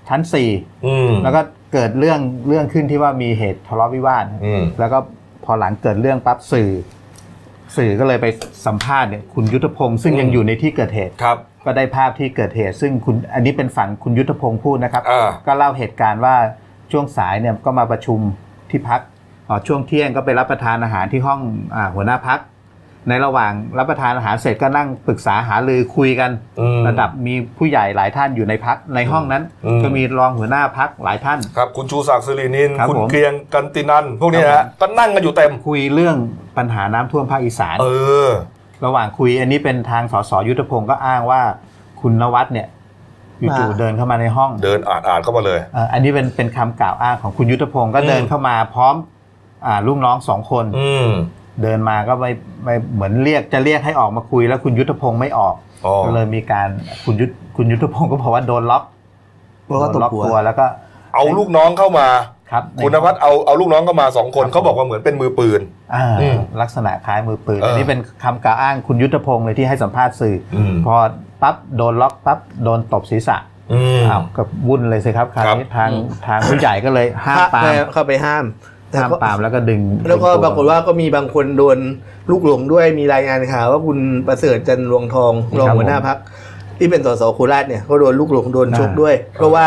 [0.08, 0.48] ชั้นสี่
[0.86, 1.40] อืมแล้วก็
[1.72, 4.98] เกิดเรื่องเรื่องขึ้นที่ว่ามีเหตุทะเลาะวิวาทอืมแล้วก็
[5.44, 6.70] พอหลังเกิดเรื่องปั๊บสื่อ
[7.76, 8.26] สื่อก็เลยไป
[8.66, 11.36] สัมภาษณ์เนี่ยคุณยุทธพงศ์ซึ่งยังอืมอยู่ในที่เกิดเหตุครับ
[11.68, 16.34] ก็ได้ภาพที่เกิดเหตุ ซึ่งคุณอันนี้เป็นฝั่งคุณยุทธพงศ์พูดนะครับ อ่า ก็เล่าเหตุการณ์ว่า
[16.92, 18.20] ช่วงสายเนี่ยก็มาประชุม
[18.70, 19.00] ที่พัก
[19.48, 21.40] อ๋อช่วงเที่ยงก็ไปรับประทานอาหารที่ห้อง
[21.74, 22.40] อาหัวหน้าพัก
[23.08, 36.16] ในระหว่างรับประทานอาหารเสร็จก็นั่งปรึกษาหารือคุยกัน อืม ระดับมีผู้ใหญ่หลายท่านอยู่ในพักในห้องนั้น อืม ก็มีรองหัวหน้าพักหลายท่าน ครับ คุณชูศักดิ์สิรินินครับคุณผม เกรียงกันตินัน พวกนี้ครับฮะก็นั่งกันอยู่เต็ม คุยเรื่อง
[36.58, 37.86] ปัญหาน้ำท่วมภาคอีสาน เอ
[38.26, 38.28] อ
[38.84, 41.40] ระหว่างคุยอันนี้เป็นทางสสยุทธพงศ์ก็อ้างว่า
[42.00, 42.68] คุณนวัดเนี่ย
[43.40, 48.94] อยู่มาๆเดินเข้ามาในห้องเดินอ่านอ่านเข้ามาเลยเอ่ออันนี้เป็นเป็นคำกล่าวอ้างของคุณยุทธพงศ์ก็อืมเดินเข้ามาพร้อม
[49.66, 51.08] อ่าลูกน้องสองคนอืม
[51.62, 52.30] เดินมาก็ไม่
[52.64, 56.68] ไม่เหมือนเรียกจะเรียกให้ออกมาคุยแล้วคุณยุทธพงศ์ไม่ออกอ๋อก็เลยมีการ
[57.04, 58.82] คุณยุทธคุณยุทธพงศ์ก็บอกว่าโดนล็อก
[59.66, 60.66] แล้วก็โดตนบล็อกหัวตัวแล้วก็
[61.14, 62.06] เอาลูกน้องเข้ามา
[62.50, 65.60] ครับคุณนภัสเอาเอาลูกน้องเข้ามาสองคนเขาบอกว่าเหมือนเป็นมือปืน
[65.94, 70.94] อ่าอืมลักษณะคล้ายมือปืนเอออัอันนี้เป็นคำกล่าวอ้างคุณยุทธพงศ์เลยที่ให้สัมภาษณ์สื่ออมพอ
[71.42, 73.36] ปั๊บโดนล็อกปั๊บโดนตบศีรษะ
[73.72, 75.90] อืมอ้าวก็วุ่นเลยสิครับคราวนี้ครับทาง
[76.26, 78.44] ทางผู้ใหญ่ก็เลยห้ามปรามเข้าไปห้าม
[78.90, 81.78] แต่ห้ามก็ปรามแล้วก็ดึง แล้วก็ดึงปรากฏว่าก็มีบางคนโดน
[82.30, 86.18] ลูกหลงด้วยมีรายงานข่าวว่าคุณประเสริฐจันทร์รวงทองรองหัวหน้าพัก
[86.78, 89.66] ที่เป็นสสโคราชเนี่ยก็โดนลูกหลงโดนชกด้วย เพราะว่า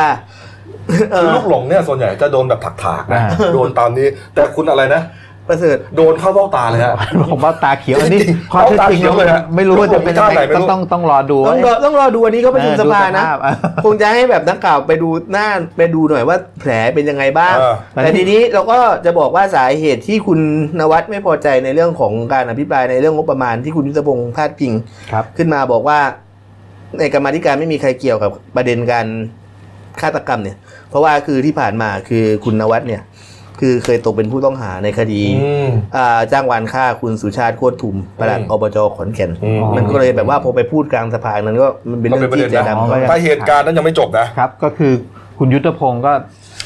[0.51, 0.51] เอ
[0.90, 5.04] คืออลูกหลงเนี่ยส่วนใหญ่จะโดนแบบถากๆนะอ่าโดนตามนี้แต่คุณอะไรนะ
[5.50, 6.96] ประเสริฐโดนเข้าเบ้าตาเลยฮะ
[7.32, 13.54] ผมว่าตาเขียวอันนี้จริงข้อเท็จจริงเอาตาเขียวเลยฮะไม่รู้ว่าจะเป็นยังท่าไหนไงไม่รู้ต้องต้องต้องรอดูต้องรอว่าต้องรอดูอันนี้ก็ประชุมเออสภานะดูสภาพอะ
[13.86, 20.40] คงจะให้แบบนักข่าวไปดูหน้าไปดูหน่อยว่าแผลเป็นยังไงบ้างเออแต่ทีนี้เราก็จะบอกว่าสาเหตุที่คุณ
[20.80, 24.74] นวัดไม่พอใจในเรื่องของการอภิปรายในเรื่องงบประมาณที่คุณยุทธพงศ์พาดพิง
[25.12, 26.00] ครับขึ้นมาบอกว่า
[27.00, 29.08] ในกรรมาธิการไม่มีใครเกี่ยวกับประเด็นการ
[30.02, 30.58] ฆาตกรรมเนี่ย
[30.92, 33.04] เพราะว่าคือที่ผ่านมาคือคุณนวัดเนี่ย
[33.60, 44.94] คือเคยตกเป็นผู้ต้องหาในคดีอืมอ่าจ้างวานฆ่าคุณสุชาติโคตรทุมปลัดอืมอบจขอนแก่นอืมมันก็เลยแบบว่าพอไปพูดกลางสภานั้นก็มันเป็นก็เรื่เป็อนงประที่เด็นใจนะดำก็แต่เหตุการณ์นั้นยังไม่จบนะครับ ก็คือ
[45.40, 46.14] คุณยุทธพงศ์ก็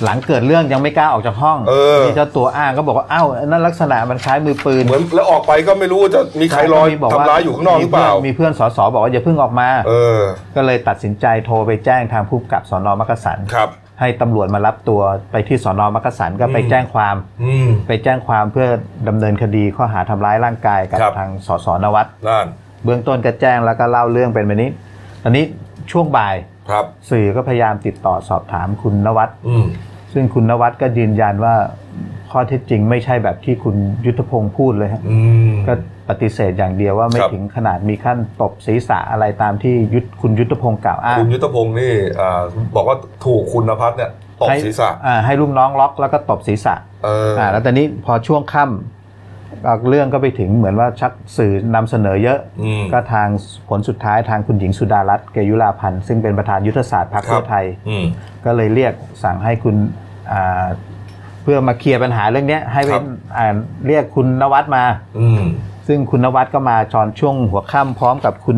[0.04, 10.22] หลังเกิดเรื่องยังไม่กล้าออกจากห้องเออที่เจ้าตัวอ้างก็บอกว่าอ้าวนั่นลักษณะมันคล้ายมือปืนเหมือนแล้วออกไปก็ไม่รู้ว่าจะมีใครรอยมีบอกว่ทำร้ายอยู่ข้างนอกหรือเปล่ามีเพื่อนสสบอกว่าอย่าเพิ่งออกมาเออ
[10.56, 18.68] ก็เลยตัดสินใจโทรไปแจ้งทางผู้กำกับสอนอมักกะสันครับ ให้ตำรวจมารับตัวไปที่สอนอมักกะสันก็ไปอืมแจ้งความอืมไปแจ้งความเพื่อ
[19.08, 22.48] ดำเนินคดีข้อหาทำร้ายร่างกายกับครับทางสสนวัตนั่น
[22.84, 24.70] เบื้องต้นก็แจ้งแล้วก็เล่าเรื่องเป็นแบบนี้
[25.24, 25.46] ตอนนี้
[25.92, 26.36] ช่วงบ่าย
[26.70, 29.66] ครับสื่อก็พยายามติดต่อสอบถามคุณนวัตอืม
[30.16, 31.56] ซึ่งคุณนวัดก็ยืนยันว่า
[32.32, 33.76] ข้อเท็จจริงไม่ใช่แบบที่คุณ
[34.06, 35.18] ยุทธพงศ์พูดเลยฮะอื
[35.52, 35.74] มก็
[36.10, 42.42] ปฏิเสธอย่างเดียวว่าไม่ครับถึงขนาดมีขั้นตบศีรษะอะไรตามที่ยุทธคุณยุทธพงศ์กล่าวอ้างคุณยุทธพงศ์นี่อ่า
[42.76, 53.28] บอกว่าถูกคุณนภัสเนี่ยตบให้ศีรษะอ่าให้ลูกน้องล็อกแล้วก็ตบศีรษะเออออ่าแล้วตอนนี้พอช่วงค่ำอ่าเรื่องก็ไปถึงเหมือนว่าชักสื่อนำเสนอเยอะอืมก็ทาง
[53.70, 58.06] ผลสุดท้ายทางคุณหญิงสุดารัตน์เกยุราพันธ์ซึ่งเป็นประธานยุทธศาสตร์พรรคครับเพื่อไทยอืม
[58.46, 60.05] ก็เลยเรียกสั่งให้คุณอ่า
[61.44, 63.06] เพื่อมาเคลียร์ปัญหาเรื่องเนี้ยให้คเป็รันบ
[63.38, 63.56] อ่า
[63.88, 64.84] เรียกคุณนวัดมา
[65.20, 65.42] อืม
[65.88, 68.58] ซึ่งคุณนวัดก็มาจอนช่วงหัวค่ำพร้อมกับคุณ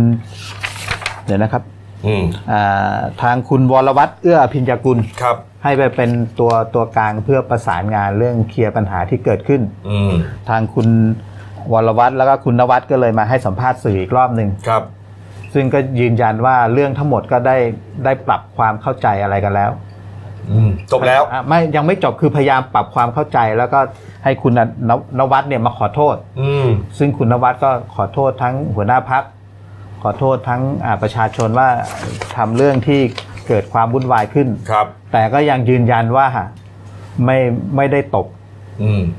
[1.25, 1.63] เดี๋ยวนะครับ
[2.05, 10.11] อืมอ่าทางคุณวรวัตรเอื้ออภิญญากุลครับให้ไปเป็นตัวตัวกลางเพื่อประสานงานเรื่องเคลียร์ปัญหาที่เกิดขึ้นอืม
[10.49, 10.87] ทางคุณ
[11.73, 14.83] วรวัตรแล้วก็คุณนวัดก็เลยมาให้สัมภาษณ์สื่ออีกรอบหนึ่งครับ
[15.53, 17.57] ซึ่งก็ยืนยันว่าเรื่องทั้งหมดก็ได้
[18.05, 19.86] ได้ปรับความเข้าใจอะไรกันแล้วอืม
[20.91, 23.79] จบแล้วอะไม่ยังไม่จบคือพยายามปรับความเข้าใจแล้วก็
[24.23, 29.23] ให้คุณนนนวัดเนี่ยมาขอโทษ อืมซึ่งคุณนวัดก็ขอโทษทั้งหัวหน้าพัก
[30.03, 31.69] ขอโทษทั้งอ่าประชาชนว่า
[32.35, 32.99] ทำเรื่องที่
[33.47, 36.27] เกิดความวุ่นวายขึ้นครับ แต่ก็ยังยืนยันว่า
[37.25, 37.37] ไม่
[37.75, 38.36] ไม่ได้ตบอืม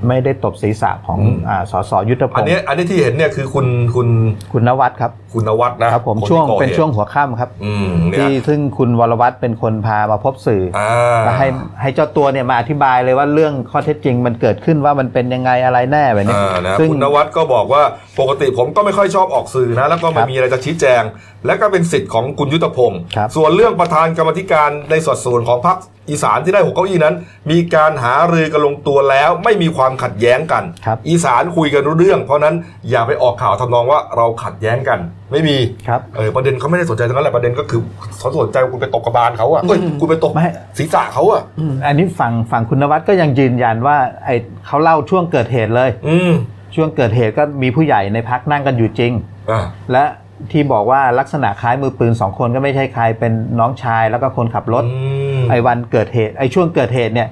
[0.08, 4.08] ไม่ได้ตบศีรษะของอืมอ่าสสยุทธพอันงศ์นี้อันนี้ที่เห็นเนี่ยคือคุณคุณ
[4.52, 11.46] คุณนวัดครับ คุณนวัดนะครับผมคนที่ช่วงก่อหตุเป็นช่วงหัวค่ำครับอืมเนี่ยที่ซึ่งคุณวรวัตรเป็นคนพามาพบสื่อออ่าก็ให้
[11.80, 17.82] ให้เจ้าตัวเนี่ยมาอธิบายเลยว่าเรื่องข้อเท็จจริงมันเกิดขึ้นว่ามันเป็นยังไงอะไรแน่แบบนี้อ่านะซึ่งคุณนวัดก็บอกว่า
[18.20, 21.02] ปกติผมก็ไม่ค่อยชอบออกสื่อนะแล้วก็ไม่ครับมีอะไรจะชี้แจง
[21.46, 25.78] และก็เป็นสิทธิ์ของคุณยุทธพงศ์ครับส่วนเรื่องประธานกรรมธิการในสัดส่วนของพรรค
[26.10, 27.14] อีสานที่ได้หกเก้าอี้นั้น
[27.50, 32.54] มีการหารือกันลงตัวแล้วไม่มีความขัดแย้งกัน ครับอีสานคุยกันรู้เรื่อง เพราะนั้น
[32.90, 34.98] อย่าไปออกข่าวทำนองว่าเราขัดแย้งกัน
[35.32, 35.56] ไม่มี
[35.88, 37.80] ครับ เออประเด็นเขาไม่ได้สนใจตรงนั้นแหละประเด็นก็คือ
[38.18, 40.46] เขาสนใจว่าคุณไปตกกระบาลเขาอะเอ้ยคุณไปตกไม่
[40.78, 41.42] ศีรษะเขาอะ
[41.86, 44.30] อันนี้ฝั่งฝั่งคุณนวัดก็ยังยืนยันว่าไอ
[44.66, 46.32] เขาเล่าช่วงเกิดเหตุเลย อืม
[46.74, 49.12] ช่วงเกิดเหตุก็มีผู้ใหญ่ในพักนั่งกันอยู่จริง
[49.50, 50.04] อ่าและ
[50.52, 55.17] ที่บอกว่าลักษณะคล้ายมือปืนสองคนก็ไม่ใช่ใครเป็นน้องชายแล้วก็คนขับรถ อืม
[55.50, 57.28] ไอ้วันเกิดเหตุไอ้ช่วงเกิดเหตุเนี่ย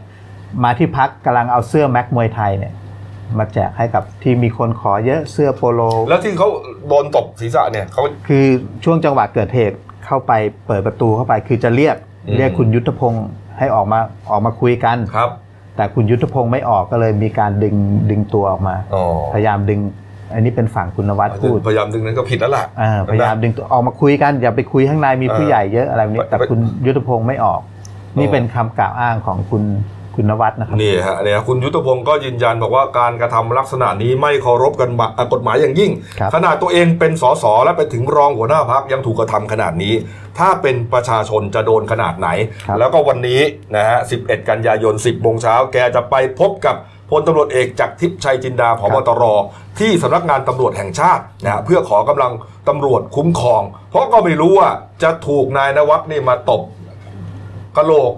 [0.64, 2.72] มาที่พักกำลังเอาเสื้อแม็กมวยไทยเนี่ย
[3.38, 6.48] มาแจกให้กับที่มีคนขอเยอะเสื้อโปโล แล้วที่เขา
[6.88, 8.44] โดนตบศีรษะเนี่ยเขา คือ
[8.85, 9.76] ช่วงจังหวะเกิดเหตุ
[10.07, 10.33] เข้าไป
[10.66, 13.26] เปิดประตูเข้าไปคือจะเรียกอืม เรียกคุณยุทธพงศ์
[13.59, 14.00] ให้ออกมา
[14.31, 15.31] ออกมาคุยกัน ครับ
[15.76, 17.74] แต่คุณยุทธพงศ์ไม่ออกก็เลยมีการดึง
[18.11, 19.02] ดึงตัวออกมา อ๋อ
[19.35, 19.81] พยายามดึง
[20.35, 27.61] อันนี้เป็นฝั่งคุณนวัดพูดพยายามดึงนั้นก็ผิดแล้วล่ะ อ่าพยายามดึงตัวออกมาคุยกันอย่าไปคุยข้างในมีผู้เออใหญ่เยอะอะไรแบบนี้แต่ไปคุณยุทธพงศ์ไม่ออก
[28.18, 29.64] นี่เป็นคำกล่าวอ้างของคุณ
[30.14, 39.94] คุณนวัดนะครับนี่ฮะเนี่ยคุณยุทธพงศ์ก็ยืนยันบอกว่าการกระทำลักษณะนี้ไม่เคารพกันบะอะกฎหมายอย่างยิ่งครับขนาดตัวเองเป็นสสและไปถึงรองหัวหน้าพักยังถูกกระทำขนาดนี้
[40.38, 42.29] ถ้าเป็นประชาชนจะโดนขนาดไหน
[42.66, 43.40] ครับแล้วก็วันนี้
[43.76, 46.76] นะฮะ 11 กันยายน 10โมงเช้าแกจะไปพบกับ
[47.11, 49.22] พลตำรวจเอกจากทิพย์ชัยจินดาผบตร
[49.79, 52.33] ที่สำนักงานตำรวจแห่งชาตินะฮะเพื่อขอกำลัง
[52.68, 54.70] ตำรวจคุ้มครอง เพราะก็ไม่รู้ว่า
[55.02, 56.62] จะถูกนายนวัดนี่มาตบ
[57.76, 58.12] กระโหลก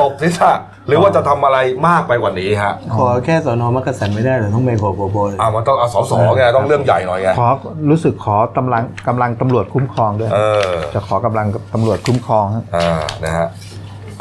[0.00, 0.52] ตบศีรษะ
[0.86, 7.48] หรือว่าจะทำอะไรมากไปกว่านี้ฮะขอแค่สอนอมักกะสันไม่ได้เหรอต้องไปขอโบโบเลยอ่ามันต้องเอาสอสอไงต้องเรื่องใหญ่หน่อยไงขอ
[7.90, 10.38] รู้สึกขอกำลังกำลังตำรวจคุ้มครองด้วยเอ
[10.68, 13.46] อจะขอกำลังตำรวจคุ้มครองฮะอ่านะฮะ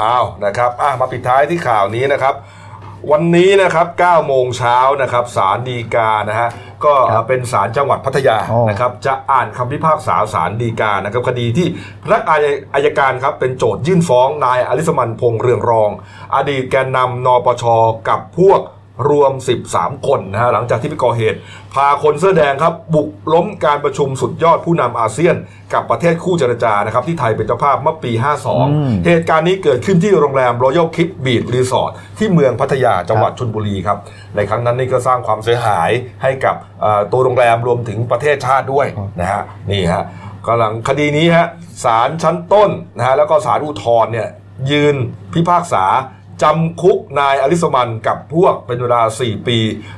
[0.03, 2.33] อ้าวนะครับอะมาปิดท้ายที่ข่าวนี้นะครับ
[3.11, 6.49] วันนี้นะครับ9โมงเช้านะครับศาลฎีกานะฮะ
[6.85, 6.93] ก็
[7.27, 8.37] เป็นศาลจังหวัดพัทยา
[8.69, 11.67] นะครับจะอ่านคำพิพากษาศาลฎีกานะครับคดีที่
[12.03, 12.39] พนักงาน
[12.75, 15.89] อายการครับเป็นโจทยื่นฟ้องนายอลิสมันพงษ์เรืองรอง
[16.35, 17.63] อดีตแกนนำนปช
[18.09, 18.59] กับพวก
[19.09, 19.31] รวม
[19.69, 21.37] 13 คนนะฮะหลังจากที่ไปก่อเหตุ
[21.73, 25.35] พาคนเสื้อแดงครับ บุกล้มการประชุมสุดยอดผู้นำอาเซียน
[25.73, 28.11] กับประเทศคู่เจรจานะครับที่ไทยเป็นเจ้าภาพเมื่อปี
[28.59, 33.97] 52 เหตุการณ์นี้เกิดขึ้นที่โรงแรม Royal Kip Beach Resort ที่เมืองพัทยาจังหวัดชลบุรีครับ
[34.35, 35.89] ในครั้งนั้นนี่ก็สร้างความเสียหาย
[36.23, 38.87] ให้กับเอ่อตัวโรงแรมรวมถึงประเทศชาติด้วย
[39.19, 40.03] นะฮะนี่ฮะ
[40.47, 41.47] กำลังคดีนี้ฮะ
[41.85, 44.29] ศาลชั้นต้นนะฮะแล้วก็ศาลอุทธรณ์เนี่ย
[44.71, 44.95] ยืน
[45.33, 45.85] พิพากษา
[46.41, 49.57] จำคุกนายอลิสมันกับพวกเป็นเวลา 4 ปี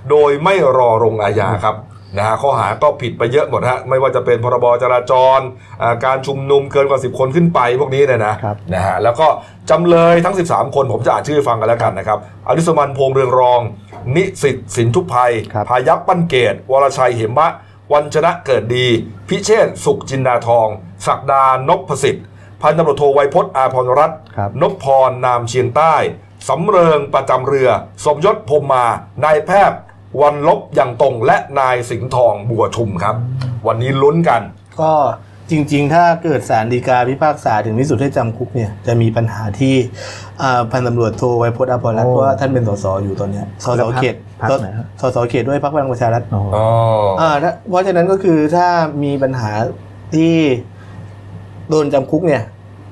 [0.10, 1.78] โดยไม่รอลงอาญาครับ
[2.17, 5.39] นะฮะข้อหาก็ผิดไปเยอะหมดฮะไม่ว่าจะเป็นพรบจราจร
[5.82, 9.28] อ่าการชุมนุมเกินกว่า 10 คนขึ้นไปพวกนี้เนี่ยนะครับนะฮะแล้วก็
[9.69, 13.62] จำเลยทั้ง 13 คนผมจะอ่านชื่อให้ฟังกันแล้วกันนะครับอริสมันพงษ์เรืองรอง
[14.15, 17.52] นิสิตสินทุพภัยครับพายัพปั้นเกต วรชัยเหมะ
[17.93, 18.88] วันชนะเกิดดี
[19.30, 20.67] พิเชษฐ์สุขจินดาทอง
[21.08, 22.26] ศักดานพประสิทธิ์
[22.62, 25.95] พันตำรวจโทไวยพจน์อาพรรัตน์ครับนพพรนามเชียงใต้
[26.50, 27.70] สำเริงประจำเรือ
[28.06, 28.86] สมยศพรมมา
[29.24, 29.80] นายแพทย์
[30.22, 33.16] วันลบอย่างตรงและนายสิงห์ทองบัวชุมครับ
[33.68, 34.42] วันนี้ลุ้นกัน
[34.82, 34.92] ก็
[35.52, 39.76] จริง ๆ ถ้าเกิดสารดีกาพิพากษาถึงที่สุดให้จำคุกเนี่ยจะมีปัญหาที่
[40.42, 46.66] อ่าพันตำรวจโทไวยพจน์อภรรัตน์โอ้เพราะว่าท่านเป็นสสอยู่ตอนเนี้ยสสเขตพรรคไหนฮะ สสเขตด้วยพรรคพลังประชารัฐโอ้โหอ๋อ
[47.22, 48.68] อ่าถ้าเพราะฉะนั้นก็คือถ้า
[49.04, 49.52] มีปัญหา
[50.16, 50.36] ที่
[51.70, 52.44] โดนจำคุกเนี่ย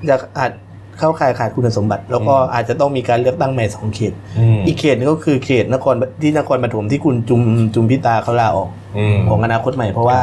[0.09, 0.51] จะอาจ
[0.99, 7.41] เข้าข่ายขาดคุณสมบัติ แล้วก็อาจจะต้องมีการเลือกตั้งใหม่สองเขตอืมอีกเขตหนึงก็คือเขตนครที่นครปฐมที่คุณจุม
[7.75, 10.21] จุมพิตาเขาลาออกอืมของอนาคตใหม่เพราะว่า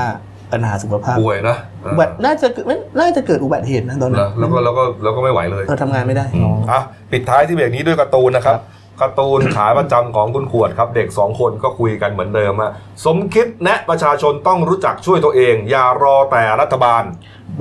[0.52, 2.64] ปัญหาสุขภาพป่วยนะอุบัติน่าจะเกิด
[3.00, 6.80] น่าจะเกิดอุบัติเหตุนะตอนนั้แล้วนแล้วก็แล้วก็แล้วก็ไม่ไหวเลยเราทำงานไม่ได้อืมอะ
[7.12, 8.56] ปิดท้ายที่เบรกนี้ด้วยการ์ตูนนะครับ
[9.00, 12.70] การ์ตูนขาประจำของคุณขวดครับ เด็กสองคนก็คุยกันเหมือนเดิมอะ
[13.04, 17.02] สมคิดแนะประชาชนต้องรู้จักช่วยตัวเอง อย่ารอแต่รัฐบาล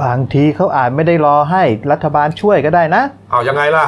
[0.02, 3.86] บางทีเขาอาจไม่ได้รอให้รัฐบาลช่วยก็ได้นะเอายังไงล่ะ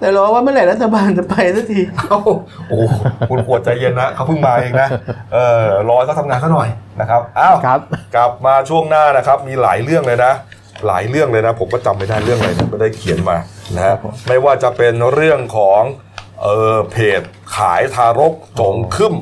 [0.00, 2.18] แต่รอว่าเมื่อไหร่รัฐบาลจะไปสักทีเอา
[2.68, 2.94] โอ้โห
[3.30, 4.88] คุณขวดใจเย็นนะเขาเพิ่งมาเองนะ
[5.32, 6.68] เออรอให้เขาทำงานเขาหน่อย
[7.00, 7.80] นะครับอ้าวครับ
[8.16, 10.32] กลับมาช่วงหน้านะครับ มีหลายเรื่องเลยนะ
[10.86, 13.36] หลายเรื่องเลยนะ ผมก็จำไม่ได้เรื่องอะไรนะไม่ได้เขียนมา
[13.76, 13.94] นะฮะ
[14.28, 15.82] ไม่ว่าจะเป็นเรื่องของ
[16.42, 17.22] เออเพจ
[17.56, 19.14] ขายทารกจงคึม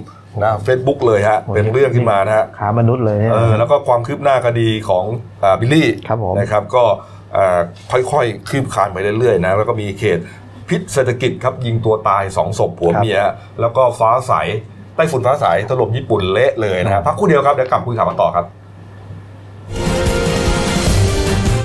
[0.45, 5.05] นะเฟซบุ๊กเลยฮะ เป็นเรื่องขึ้นมานะฮะค้ามนุษย์เลยเนี่ยเออแล้วก็ความคืบหน้าคดีของ
[5.45, 6.85] อ่าบิลลี่ครับผมนะครับก็
[7.37, 7.59] อ่า
[8.13, 10.19] ค่อยๆ คืบคลานไปเรื่อยๆนะแล้วก็มีเหตุ
[10.69, 13.19] พิษเศรษฐกิจครับยิงตัวตายสองศพผัวเมีย
[13.61, 14.33] แล้วก็ฟ้าใส
[14.97, 18.47] ไต้ฝุ่นฟ้าใสถล่มญี่ปุ่นเละเลยนะฮะพักครู่เดียวครับเดี๋ยวกลับคุยข่าวกันต่อครับ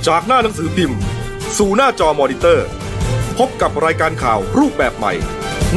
[0.08, 0.98] จากหน้าหนังสือพิมพ์
[1.58, 2.81] สู่หน้าจอมอนิเตอร์พ
[3.48, 5.14] บกับรายการข่าวรูปแบบใหม่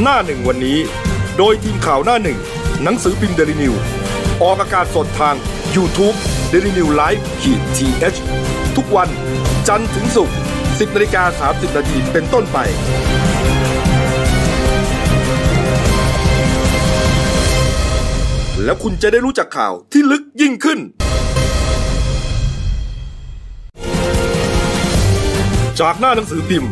[0.01, 0.77] หน้าหนึ่งวันนี้
[1.37, 2.39] โดยทีมข่าวหน้าหนึ่ง
[2.83, 3.73] หนังสือพิมพ์เดลิวิว
[4.43, 5.35] ออกอากาศสดทาง
[5.75, 6.15] YouTube
[6.51, 9.09] d e l i n e w l i v e ขีดทีเทุกวัน
[9.67, 12.57] จันทร์ถึงศุกร์10นาฬิกา30นาทีเป็นต้นไป
[18.63, 20.79] แล้วคุณจะได้รู้จักข่าวที่ลึกยิ่งขึ้น
[25.79, 26.71] จากหน้าหนังสือพิมพ์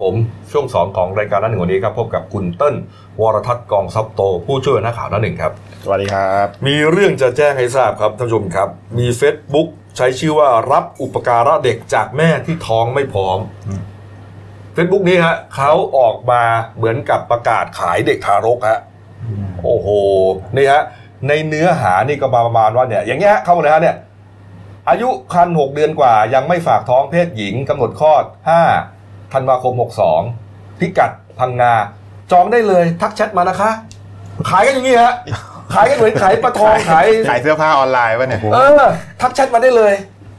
[0.00, 0.14] ผม
[0.52, 2.76] ช่วงสองของรายการหน้าหนึ่งวันนี้ครับพบกับคุณเติ้ล
[3.20, 5.52] วรทัศน์กองซับโต ผู้ช่วยนักข่าวหน้าหนึ่งครับ
[5.84, 13.38] สวัสดีครับ มีเรื่องจะแจ้งให้ทราบครับท่านผู้ชมครับ มี Facebook ใช้ชื่อว่ารับอุปการะเด็กจากแม่ที่ท้องไม่พร้อม
[14.76, 16.42] Facebook นี้ฮะเขาออกมา
[16.76, 18.80] เหมือนกับประกาศขายเด็กทารกฮะ
[19.64, 19.88] โอ้โห
[20.56, 20.82] นี่ฮะ
[21.28, 23.96] ในเนื้อหานี่ก็มาประมาณว่าเนี่ยอย่างเงี้ยเข้ามาเลยฮะเนี่ย
[24.88, 29.01] อายุคันหกเดือนกว่ายังไม่ฝากท้องเพศหญิงกำหนดคลอด5
[29.32, 29.74] ธันวาคม
[30.26, 31.72] 62 พิกัดพังงา
[32.32, 33.70] จองได้เลยทักแชทมานะคะ
[34.50, 35.12] ขายกันอย่างนี้ฮะ
[35.74, 38.82] ขายกันเหมือนขายปลาทองขายขายเสื้อผ้าออนไลน์ป่ะเนี่ยเออ
[39.20, 39.94] ทักแชทมาได้เลย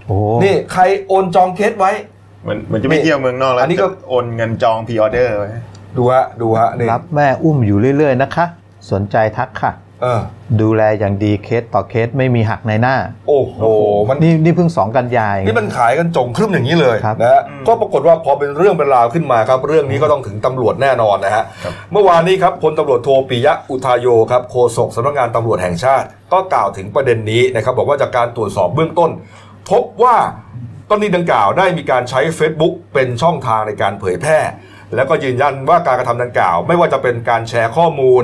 [0.07, 1.91] โอ้โหนี่ใครโอนจองเคสไว้
[2.43, 5.49] เหมือนเหมือนจะไปเที่ยวเมืองนอกแล้วอันนี้ก็จะโอนเงินจอง pre-order ไว้
[5.97, 8.45] ดูฮะดูฮะนี่รับแม่อุ้มอยู่เรื่อยๆนะคะ
[8.91, 9.92] สนใจทักค่ะเออ
[10.61, 12.95] ดูแลอย่างดีเคสต่อเคสไม่มีหักนายหน้า
[13.27, 13.57] โอ้โห
[14.09, 21.43] มันนี่นี่เพิ่งสองกันยายนี่มันขายกันจงครึ่มอย่างนี้เลยครับนะฮะก็ปรากฏว่าพอเป็นเรื่องเป็นราวขึ้นมาครับ เรื่องนี้ก็ต้องถึงตำรวจแน่นอนนะฮะ
[21.91, 29.11] เมื่อวานนี้ครับพลตำรวจโทปิยะอุทาโยครับโฆษกสำนักงานตำรวจแห่งชาติ ก็กล่าวถึงประเด็นนี้นะครับบอกว่าจากการตรวจสอบเบื้องต้น
[29.69, 30.15] พบว่า
[30.89, 34.39] กรณีดังกล่าวได้มีการใช้ Facebook เป็นช่องทางในการเผยแพร่
[34.95, 38.23] แล้วก็ยืนยันว่าการกระทำดังกล่าว ไม่ว่าจะเป็นการแชร์ข้อมูล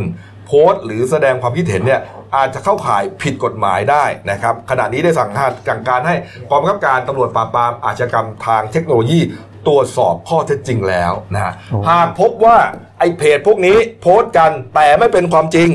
[0.50, 2.02] โพสต์หรือแสดงความคิดเห็นเนี่ย
[2.36, 6.16] อาจจะเข้าข่ายผิดกฎหมายได้นะครับขณะนี้ได้สั่งการสั่งการให้
[6.50, 9.20] กองบังคับการตำรวจปราบปรามอาชญากรรมทางเทคโนโลยี
[9.68, 12.58] ตรวจสอบข้อเท็จจริงแล้วนะฮะโอ้หากพบว่า
[13.00, 15.70] ไอ้เพจพวกนี้โพสต์กันแต่ไม่เป็นความจริง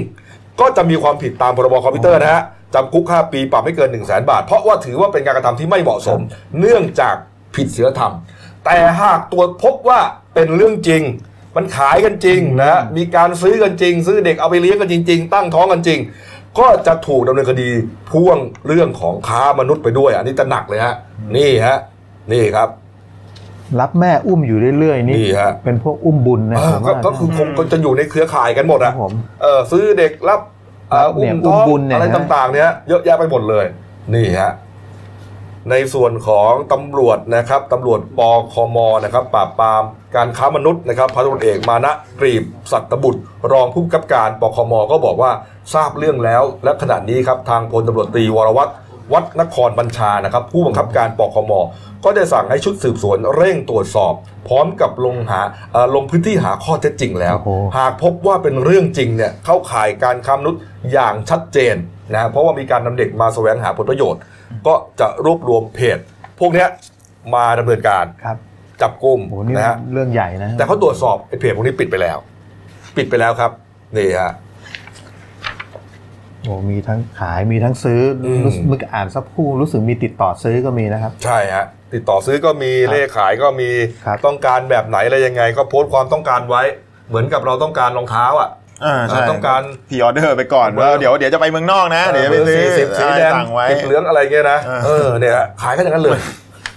[0.60, 2.42] ก็จะมีความผิดตามพรบคอมพิวเตอร์นะฮะ
[2.74, 6.20] จำคุก 5 ปีปรับไม่เกิน 1 0 0 0 0แบาท เพราะว่าถือว่าเป็นการกระทำที่ไม่เหมาะสม
[6.60, 7.14] เนื่องจาก
[7.54, 8.12] ผิดศีลธรรม
[8.64, 10.00] แต่หากตรวจพบว่า
[10.34, 11.02] เป็นเรื่องจริง
[11.56, 15.98] มันขายกันจริงนะฮะมีการซื้อกันจริง ซื้อเด็กเอาไปเลี้ยงกันจริง ๆ ตั้งท้องกันจริง
[16.58, 17.68] ก็จะถูกดำเนินคดี
[18.10, 20.94] พ่วงเรื่องของค้ามนุษย์ไปด้วย อันนี้จะหนักเลยฮะ
[21.36, 21.78] นี่ฮะ
[22.32, 22.68] นี่ครับ
[23.80, 29.12] รับแม่อุ้มอยู่เรื่อยๆนี่นี่ฮะ เป็นพวกอุ้มบุญนะเอผอมก็ว่าก็คือคงจะอยู่ในเครือข่ายกันหมดครัอะบผม
[29.42, 30.40] เออซื้อเด็กรับ
[30.90, 33.64] เอ่อรับเนี่อุ้ยมท้องอุ้มบุญเนี่ยอะไรนะต่างๆ เนี่ยเยอะแยะไปหมดเลย
[34.14, 34.52] นี่ฮะ
[35.70, 38.20] ในส่วนของตำรวจนะครับตำรวจป
[38.52, 39.82] คมนะครับปราบปราม
[40.16, 42.42] การค้ามนุษย์นะครับพันตำรวจเอกมานะกรีบ
[42.72, 43.20] สัตบุตร
[43.52, 45.32] รองผู้กำกับการปคมก็บอกว่า
[45.74, 48.72] ทราบเรื่องแล้ว และขณะนี้ครับทางพลตำรวจตรีวรวัตร
[49.12, 51.52] วัดนครบัญชานะครับ ผู้บังคับการปคม
[52.04, 54.14] ก็ได้สั่งให้ชุดสืบสวนเร่งตรวจสอบ
[54.48, 55.40] พร้อมกับลงหา
[55.72, 60.60] เอ่อลงพื้นที่หาข้อเท็จจริงแล้วโอ้โหหากพบว่าเป็นเรื่องจริงเนี่ยเข้าข่ายการค้ามนุษย์
[60.92, 61.74] อย่างชัดเจน
[62.14, 64.20] นะเพราะว่ามีการนำเด็กมาแสวงหาผลประโยชน์
[64.66, 65.98] ก็จะรวบรวมเพจ
[66.40, 66.68] พวกเนี้ย
[67.34, 68.36] มาดำเนินการครับ
[68.82, 72.18] จับกลุ่มโหนี่นะฮะเรื่องใหญ่นะ แต่เขาตรวจสอบไอ้เพจพวกนี้ปิดไปแล้ว
[72.96, 73.50] ปิดไปแล้วครับ
[73.96, 74.32] นี่ฮะ
[76.44, 83.70] โอ้มีทั้งขายมีทั้งซื้ออมรู้สึกเมื่อกี้อ่านสักครู่รู้สึกมีติดต่อซื้อก็มีนะครับ ใช่ฮะติดต่อซื้อก็มีครับเลขขายก็มี
[84.06, 86.62] ครับต้องการแบบไหนอะไรยังไง ก็โพสต์ความต้องการไว้
[87.08, 88.63] เหมือนกับเราต้องการรองเท้าอะอ่าใช่
[89.30, 96.20] ต้องการพีออเดอร์ไปก่อนว่าเดี๋ยวเดี๋ยวจะไปเมืองนอกนะเดี๋ยวจะไปซื้อสีสิบสีแดงสั่งไว้ติดเหลืองอะไรเงี้ยนะอ่าเออเนี่ยฮะขายกันอย่างนั้นเลย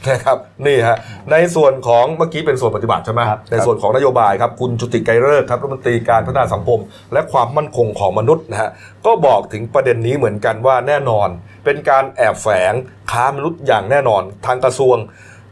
[0.09, 0.37] นะครับ
[0.67, 0.97] นี่ฮะ
[1.31, 6.79] ในส่วนของเมื่อกี้เป็นส่วนปฏิบัติใช่ไหมครับในส่วนของนโยบายครับคุณจุติไกรเลิกษ์ครับรัฐมนตรีการพัฒนาสังคม
[7.13, 8.69] และความมั่นคงของมนุษย์นะฮะ
[9.05, 11.27] ก็บอกถึงประเด็นนี้เหมือนกันว่าแน่นอน
[11.65, 12.73] เป็นการแอบแฝง
[13.11, 14.97] ค้ามนุษย์อย่างแน่นอน ทางกระทรวง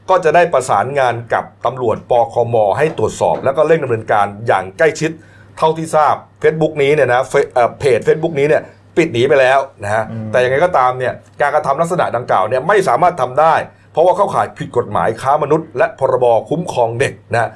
[0.10, 5.12] ก็จะได้ประสานงานกับตำรวจปคมให้ตรวจสอบ แล้วก็เร่งดำเนินการอย่างใกล้ชิด
[5.58, 8.62] เท่าที่ทราบ Facebook นี้เนี่ยนะเฟซเอ่อเพจ Facebook นี้เนี่ย
[8.98, 13.54] ปิดหนีไปแล้วนะฮะแต่ยังไงก็ตามเนี่ยการกระทำลักษณะดังกล่าวเนี่ยไม่สามารถทำได้
[13.92, 17.50] เพราะว่าเข้าข่ายผิดกฎหมายค้ามนุษย์ และพรบคุ้มครองเด็กนะ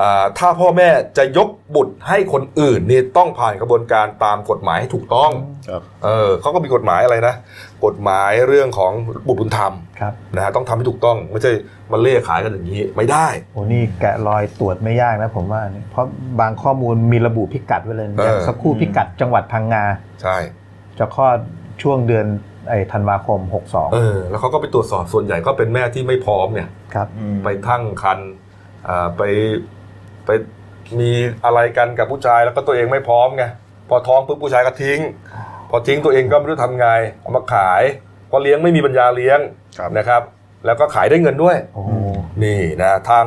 [0.00, 0.88] อ่าถ้าพ่อแม่
[1.18, 5.30] จะยกบุตรให้คนอื่นนี่ต้องผ่านกระบวนการตามกฎหมายให้ถูกต้อง
[5.68, 7.34] ครับเออเขาก็มีกฎหมายอะไรนะ
[7.84, 8.92] กฎหมายเรื่องของ
[9.26, 9.83] บุตรบุญธรรมครับ
[10.34, 11.52] นะฮะต้องทำให้ถูกต้องไม่ใช่
[11.92, 16.06] มาเล่ขายกันอย่างนี้ไม่ได้โอ้นี่แกะรอยตรวจไม่ยากนะผมว่าเนี่ยเพราะ
[16.40, 19.84] บางข้อมูลมีระบุพิกัดไว้เลยเอออย่างสักครู่พิกัดจังหวัดพังงา
[20.22, 20.36] ใช่
[20.98, 21.38] จะคลอด
[21.82, 22.26] ช่วงเดือน
[22.68, 23.40] ไอ้ธันวาคม
[23.94, 27.08] เออแล้วเขาก็ไปตรวจสอบส่วนใหญ่ก็เป็นแม่ที่ไม่พร้อมเนี่ย62ครับ
[27.44, 28.18] ไปทั้งคัน
[28.88, 29.22] อ่าไป
[30.26, 30.30] ไป
[31.00, 31.10] มี
[31.44, 33.44] อะไรกันกับผู้ชายแล้วก็ตัวเองไม่พร้อมไง
[33.88, 35.00] พอท้องปุ๊บผู้ชายก็ทิ้ง
[35.70, 36.88] พอทิ้งตัวเองก็ไม่รู้ทำไง
[37.20, 37.82] เอามาขาย
[38.30, 39.63] พอเลี้ยงไม่มีปัญญาเลี้ยงครับ
[39.98, 40.22] นะครับ
[40.66, 41.90] แล้วก็ขายได้เงินด้วยโอ้โห
[42.44, 43.24] นี่นะทาง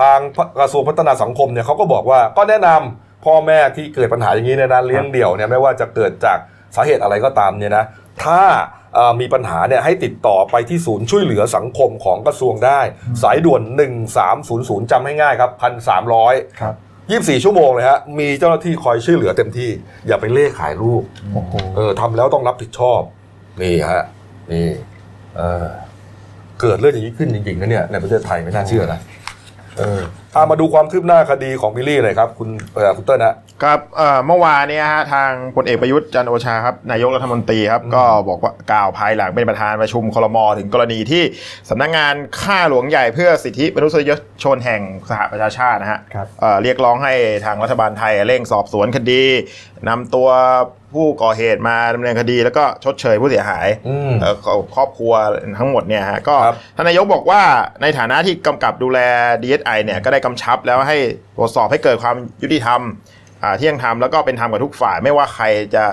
[0.00, 0.18] ทาง
[0.58, 6.38] กระทรวงพัฒนาสังคมเนี่ยเขาก็บอกว่าก็แนะนำพ่อแม่ที่เกิดปัญหาอย่างนี้เนี่ยนะเลี้ยงเดี่ยวเนี่ยไม่ว่าจะเกิดจาก
[6.76, 7.84] สาเหตุอะไรก็ตามเนี่ยนะ
[8.24, 8.42] ถ้า
[8.94, 12.80] เอ่อมีปัญหาเนี่ยให้ติดต่อไปที่ศูนย์ช่วยเหลือสังคมของกระทรวงได้
[13.22, 13.62] สายด่วน
[14.26, 15.50] 1300จำให้ง่ายครับ
[16.06, 16.74] 1,300ครับ
[17.38, 19.70] 24ชั่วโมงเลยฮะมีเจ้าหน้าที่คอยช่วยเหลือเต็มที่
[20.06, 21.02] อย่าไปเล่ขายลูก
[21.34, 23.00] โอ้โหเออทำแล้วต้องรับผิดชอบ
[23.62, 24.02] นี่ฮะ
[24.52, 24.68] นี่
[25.36, 25.66] เออ
[26.60, 29.00] เกิดเรื่องอย่างนี้ขึ้นจริงๆนะเนี่ยในประเทศไทยไม่น่าเชื่อนะ
[29.78, 30.00] เออ
[30.34, 41.22] เอามาดูความคืบหน้าคดีของบิลลี่หน่อยครับคุณเออคุณเติ้ลนะครับเอ่อเมื่อวานเนี่ยฮะทางพลเอกประยุทธ์จันทร์โอชาครับนายกรัฐมนตรีครับก็บอกว่ากล่าวภายหลังเป็นประธานประชุมคลมถึงกรณีที่
[41.70, 44.10] สำนักงานข้าหลวงใหญ่เพื่อสิทธิมนุษย
[44.42, 47.12] ชนแห่งสหประชาชาตินะฮะครับเอ่อเรียกร้องให้
[47.44, 49.24] ทางรัฐบาลไทยเร่งสอบสวนคดี
[49.88, 50.28] นำตัว
[50.92, 54.34] ผู้ก่อเหตุมาดำเนินคดีแล้วก็ชดเชยผู้เสียหายอืมเอ่อ
[54.74, 55.12] ครอบครัว
[55.58, 57.42] ทั้งหมดเนี่ยฮะก็ครับท่านนายกบอกว่า
[57.82, 58.98] ในฐานะที่กำกับดูแล
[59.42, 60.96] DSI เนี่ยก็ได้กำชับแล้วให้
[61.36, 62.80] ตรวจสอบให้เกิดความยุติธรรม
[63.42, 65.84] อ่าที่ยังทำแล้วก็เป็นธรรมกับทุกฝ่าย ไม่ว่าใครจะ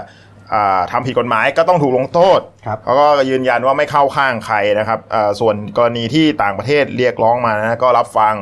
[0.53, 8.35] อ่าทำผิดกฎหมายก็ต้องถูกลงโทษ ครับเขาก็ยืนยันว่าไม่เข้าข้างใครนะครับอ่าส่วนกรณีที่ต่างประเทศเรียกร้องมานะก็รับฟัง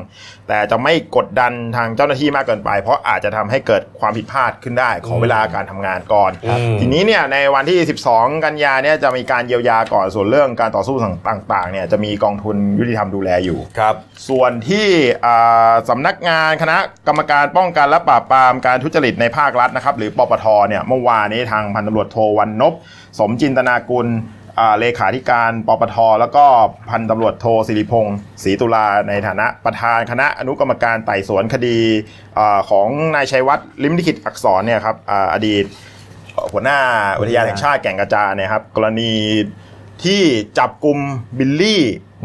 [0.47, 7.79] แต่จะไม่กดดันทางเจ้าหน้าที่มากเกินไป เพราะอาจจะทำให้เกิดความผิดพลาดขึ้นได้ขอเวลาการทำงานก่อนอืมทีนี้เนี่ยในวันที่
[8.11, 10.95] 12 กันยาเนี่ยจะมีการเยียวยาก่อนส่วนเรื่องการต่อสู้
[11.29, 13.95] ต่างๆเนี่ยจะมีกองทุนยุติธรรมดูแลอยู่ครับ
[14.29, 14.87] ส่วนที่
[15.25, 22.73] อ่าสำนักงานคณะกรรมการป้องกันและปราบปรามการทุจริตในภาครัฐนะครับหรือปปทเนี่ยเมื่อวานนี้ทางพันตำรวจโทวันนพ
[23.19, 24.07] สมจินตนากุล
[24.59, 26.45] อ่าเลขาธิการปปท แล้วก็
[26.89, 31.79] พันตำรวจโทสิริพงศ์ศรีตุลาในฐานะประธานคณะอนุกรรมการไต่สวนคดี
[32.37, 35.65] อาของนายชัยวัฒน์ลิ้มลิขิตอักษรเนี่ยครับอาอดีต
[36.51, 36.79] หัวหน้า
[37.19, 39.13] อุทยานแห่งชาติแก่งกระจานเนี่ยครับกรณี
[40.03, 40.21] ที่
[40.59, 40.97] จับกลุ่ม
[41.37, 41.83] บิลลี่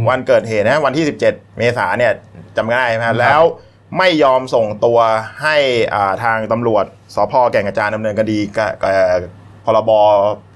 [0.08, 2.12] วันเกิดเหตุนะวันที่ 17 เมษาเนี่ย
[2.56, 3.42] จำง่ายไหมฮะแล้ว
[3.98, 4.98] ไม่ยอมส่งตัว
[5.42, 5.56] ให้
[5.94, 6.84] อ่าทางตำรวจ
[7.14, 8.92] สพแก่งกระจานดำเนินคดีกับกับ
[9.64, 9.90] พรบ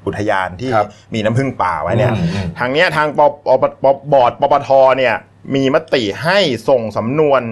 [0.07, 5.15] อุทยานที่ครับมีน้ำผึ้งป่าไว้เนี่ยอืมอืมทางเนี้ยทางปปปปบอร์ดปปทเนี่ย
[5.55, 6.39] มีมติให้
[6.69, 7.43] ส่งสำนวน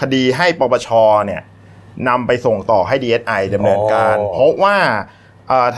[0.00, 0.88] คดีให้ปปช
[1.26, 1.42] เนี่ย
[2.08, 4.76] นำไปส่งต่อให้ DSI ดำเนินการอ๋อเพราะว่า
[5.48, 5.68] เอ่อ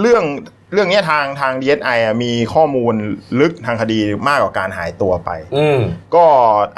[0.00, 0.24] เรื่อง
[0.72, 2.94] เรื่องเนี้ยทางทาง DSI อะมีข้อมูล
[3.40, 3.98] ลึกทางคดี
[4.28, 5.80] มากกว่าการหายตัวไปอืม
[6.14, 6.26] ก็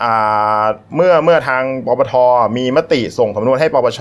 [0.03, 0.62] อ่า
[0.95, 2.14] เมื่อเมื่อทางปปท
[2.57, 4.01] มีมติส่งสำนวนให้ปปช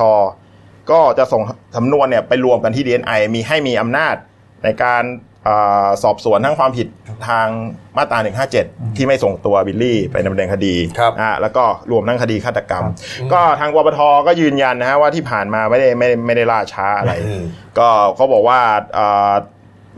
[0.91, 1.41] ก็จะส่ง
[1.77, 4.15] สำนวนเนี่ยไปรวมกันที่ DNI มีให้มีอำนาจ
[4.63, 5.03] ในการ
[5.47, 6.87] อาสอบสวนทั้งความผิด
[7.27, 7.47] ทาง
[7.97, 8.19] มาตรา
[8.57, 12.83] 157 ที่ไม่ส่งตัวบิลลี่ไปดำเนินคดีครับอ่าแล้วก็รวมทั้งคดีฆาตกรรม
[13.33, 17.43] ก็ทางปปทก็ยืนยันนะฮะว่าที่ผ่านมาไม่ได้ไม่ได้ไม่ได้ล่าช้าอะไรอืม
[17.79, 18.59] ก็เขาบอกว่า
[18.97, 19.33] อ่า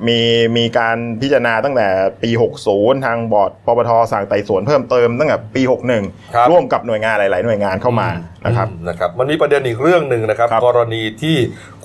[0.07, 0.19] มี
[0.57, 1.87] มีการพิจารณาตั้งแต่
[2.23, 2.29] ปี
[2.67, 8.09] 60 ทางบอร์ดปปทสั่งไต่สวนเพิ่มเติมตั้งแต่ปีครับ61ร่วมกับหน่วยงานหลาย ๆ หน่วยงานเข้ามา
[8.45, 11.37] นะครับ อืมนะครับมันมีประเด็นอีกเรื่องหนึ่งนะครับ ครับกรณีที่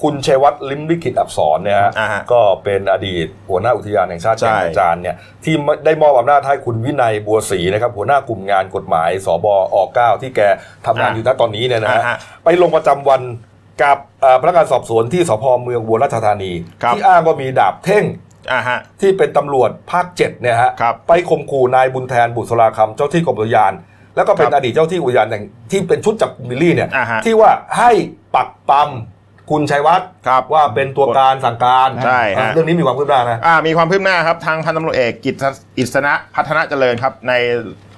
[0.02, 5.54] คุณชัยวัฒน์ลิมลิขิตอักษรเนี่ยฮะอ่าฮะก็เป็นอดีตหัวหน้าอุทยานแห่งชาติใช่ แก่งกระจานเนี่ยที่
[5.84, 10.40] ได้มอบอำนาจให้คุณวินัยบัวศรีนะครับหัวหน้ากลุ่มงานกฎหมายสบอ 9 ที่แก
[10.86, 13.22] ทำงานอยู่ณตอนนี้เนี่ยนะฮะ อ่าฮะ ไปลงประจำวัน
[13.82, 16.52] กับเอ่อพนักงานสอบสวนที่สพเมืองอุบัวราชธานี
[16.82, 18.04] ครับ ที่อ้างว่ามีดาบเท่ง
[18.52, 23.72] อ่าฮะ ที่เป็นตำรวจภาคเจ็ดเนี่ยฮะครับไปข่มขู่นายบุญแทนบุษราคำเจ้าที่กรมอุทยาน
[24.16, 27.90] แล้วก็เป็นครับอดีตเจ้าที่อุทยานแห่งที่เป็นชุดจับมิลลี่เนี่ยอ่าฮะที่ว่าให้
[28.34, 28.90] ปักปั๊ม
[29.50, 35.34] คุณชัยวัฒน์ครับว่าเป็นตัวการสั่งการใช่ฮะอ่าเรื่องนี้มีความคืบหน้านะ อ่ามีความคืบหน้าครับ ทางพันตำรวจเอกกิต
[35.78, 37.32] อิสนะพัฒนาเจริญครับ ใน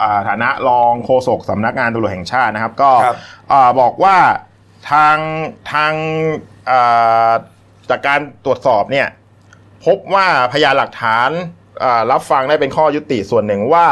[0.02, 3.16] อ่าฐานะรองโฆษกสำนักงานตำรวจแห่งชาตินะครับ ก็ครับ
[3.52, 4.16] อ่าบอกว่า
[4.90, 5.18] ทาง
[5.72, 5.92] ทาง
[6.70, 7.32] อ่า
[7.90, 9.08] จากการตรวจสอบเนี่ย
[9.84, 11.30] พบว่าพยานหลักฐาน
[11.82, 13.86] อ่ารับฟังได้เป็นข้อยุติส่วนหนึ่งว่า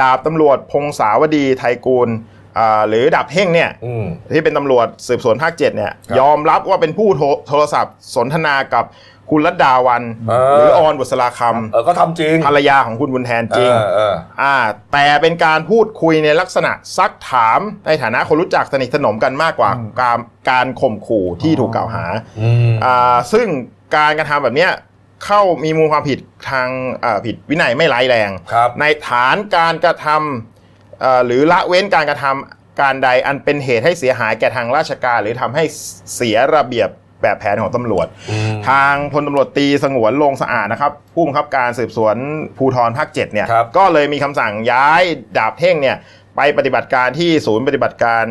[0.00, 2.08] ดาบตำรวจพงศาวดีไทยกูล
[2.58, 8.84] อ่าหรือดาบเท่งเนี่ยอืมที่เป็นตำรวจสืบสวนภาคเจ็ดเนี่ยครับยอมรับว่าเป็นผู้โทรโทรศัพท์สนทนากับ
[9.30, 11.40] คุณรัตดาวันเออ หรือออนบุษราค
[11.72, 14.56] เออก็ทำจริงำภรรยาของคุณบุญแทนจริง เออเออ อ่า
[14.92, 19.70] แต่เป็นการพูดคุยในลักษณะซักถามในฐานะคนรู้จักสนิทสนมกันมากกว่า
[20.00, 20.18] การ
[20.50, 22.04] การข่มขู่ที่ถูกกล่าวหา
[22.40, 23.46] อืม อ่าซึ่ง
[23.96, 24.72] การกระทำแบบเนี้ย
[25.24, 26.18] เข้ามีมูลความผิด
[26.50, 26.68] ทาง
[27.04, 35.64] อ่าผิดวินัยไม่ร้ายแรง ครับ ในฐานการกระทำเอ่อหรือละเว้นการกระทำการใดอันเป็นเหตุให้เสียหายแก่ทางราชการ หรือทำให้
[36.14, 36.88] เสียระเบียบ
[37.24, 42.16] แบบแผนของตำรวจอืมทางพลตำรวจตีสงวนลงสะอาดนะครับผู้บังคับการสืบสวน
[42.58, 45.02] ภูธรภาคเจ็ดเนี่ยครับก็เลยมีคำสั่งย้าย
[45.38, 45.96] ดาบเท่งเนี่ย
[46.36, 48.24] ไปปฏิบัติการที่ศูนย์ปฏิบัติการ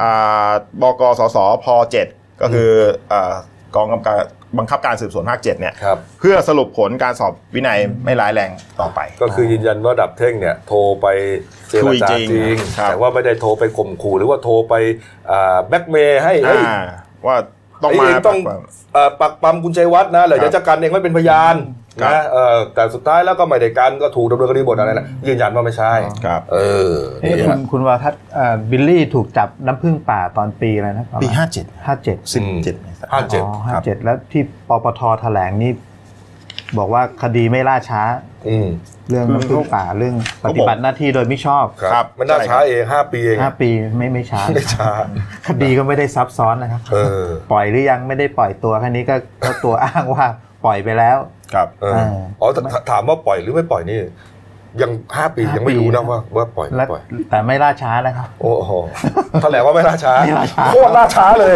[0.00, 0.50] อ่า
[0.82, 2.06] บกสสพเจ็ด
[2.40, 2.70] ก็คือ
[3.12, 3.34] อา
[3.76, 4.16] กองกำกับ
[4.58, 11.06] บังคับการสืบสวนภาคเจ็ดเนี่ยครับเพื่อสรุปผลการสอบวินัยไม่ร้ายแรงต่อไป ก็คือยืนยันว่าดับเท่งเนี่ยโทรไป
[11.70, 14.74] เจรจาคุยจริจงริงครับแต่ว่าไม่ได้โทรไปข่มขู่หรือว่าโทรไป
[15.68, 16.80] แบ็กเมย์ให้เฮ้ยอ่า
[17.26, 17.36] ว่า
[17.82, 18.60] ต้องไอ้มาเองต้องปรับ
[18.94, 21.56] เอ่อปักปั๊มคุณชัยวัฒน์นะเหลือครับจะจัดการเองไม่เป็นพยาน
[22.02, 25.92] ครับนะเออแต่สุดท้ายแล้วก็ไม่ได้การก็ถูกดำเนินคดีหมดอะไรนะยืนยันว่าไม่ใช่
[26.26, 26.56] ครับเอ
[26.92, 32.76] อเอ๊ะนี่คุฮะณคุณวาทัศน์เอ่อบิลลี่ถูกจับน้ำพึ่งป่าตอนปีอะไรนะปีห้าเจ็ดห้าเจ็ดสิบอืมเจ็ด
[33.12, 35.72] ห้าเจ็ดห้าเจ็ดแล้วที่ปปทแถลงนี่
[36.78, 38.02] บอกว่าคดีไม่ล่าช้า
[38.48, 38.68] อืม
[39.10, 40.14] เรื่องน้ำพึ่งป่าเรื่อง
[40.44, 44.90] ปฏิบัติหน้าที่โดยไม่ชอบครับมันน่าช้าเองห้าปีเองห้าปีไม่ไม่ช้าไม่ช้า
[45.48, 50.26] คดีก็ไม่ได้ซับซ้อนนะครับเออปล่อยหรือยังไม่ได้ปล่อยตัวแค่นี้ก็ก็ตัวอ้างว่า
[50.64, 51.18] ปล่อยไปแล้ว
[51.54, 53.98] ครับเออเอออ๋อแต่ถถามว่าปล่อยหรือไม่ปล่อยนี่
[54.82, 58.72] ยังห้าปีห้ายังไม่รู้ปีนะนะว่าว่าปล่อยไม่และปล่อยแต่ไม่ล่าช้านะครับ โอ้โห
[59.42, 61.54] แถลงว่าไม่ล่าช้าไม่ล่าช้าโคตรล่าช้าเลย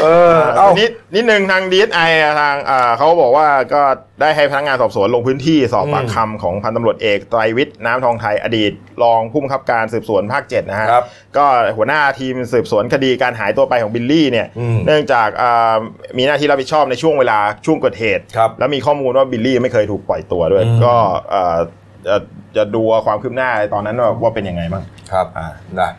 [0.00, 2.00] เออเอ้าเอ้านิดนิดนึงทางดีเอสไอ
[2.40, 3.82] ทางอ่าเขาบอกว่าก็
[4.20, 8.72] ได้ให้พนักงานสอบสวนลงพื้นที่สอบปากคำของพันตำรวจเอกไตรวิทย์น้ำทองไทยอดีต
[9.02, 11.04] รองผู้บังคับการสืบสวนภาคเจ็ดนะฮะครับ
[11.36, 11.44] ก็
[11.76, 15.74] หัวหน้าทีมสืบสวนคดีการหายตัวไปของบิลลี่เนี่ยอืมเนื่องจากอ่า
[16.18, 20.94] มีหน้าที่รับผิดชอบในช่วงเวลาช่วงเกิดเหตุครับแล้วมีข้อมูลว่าบิลลี่ไม่เคยถูกปล่อยตัวด้วยอืมก็
[21.30, 21.58] เอ่อ
[22.06, 22.16] จะ
[22.56, 24.82] จะดูว่าความคืบหน้าตอนนั้นว่าว่าเป็นยังไงบ้าง
[25.12, 25.48] ครับอ่า
[25.80, 25.90] นะ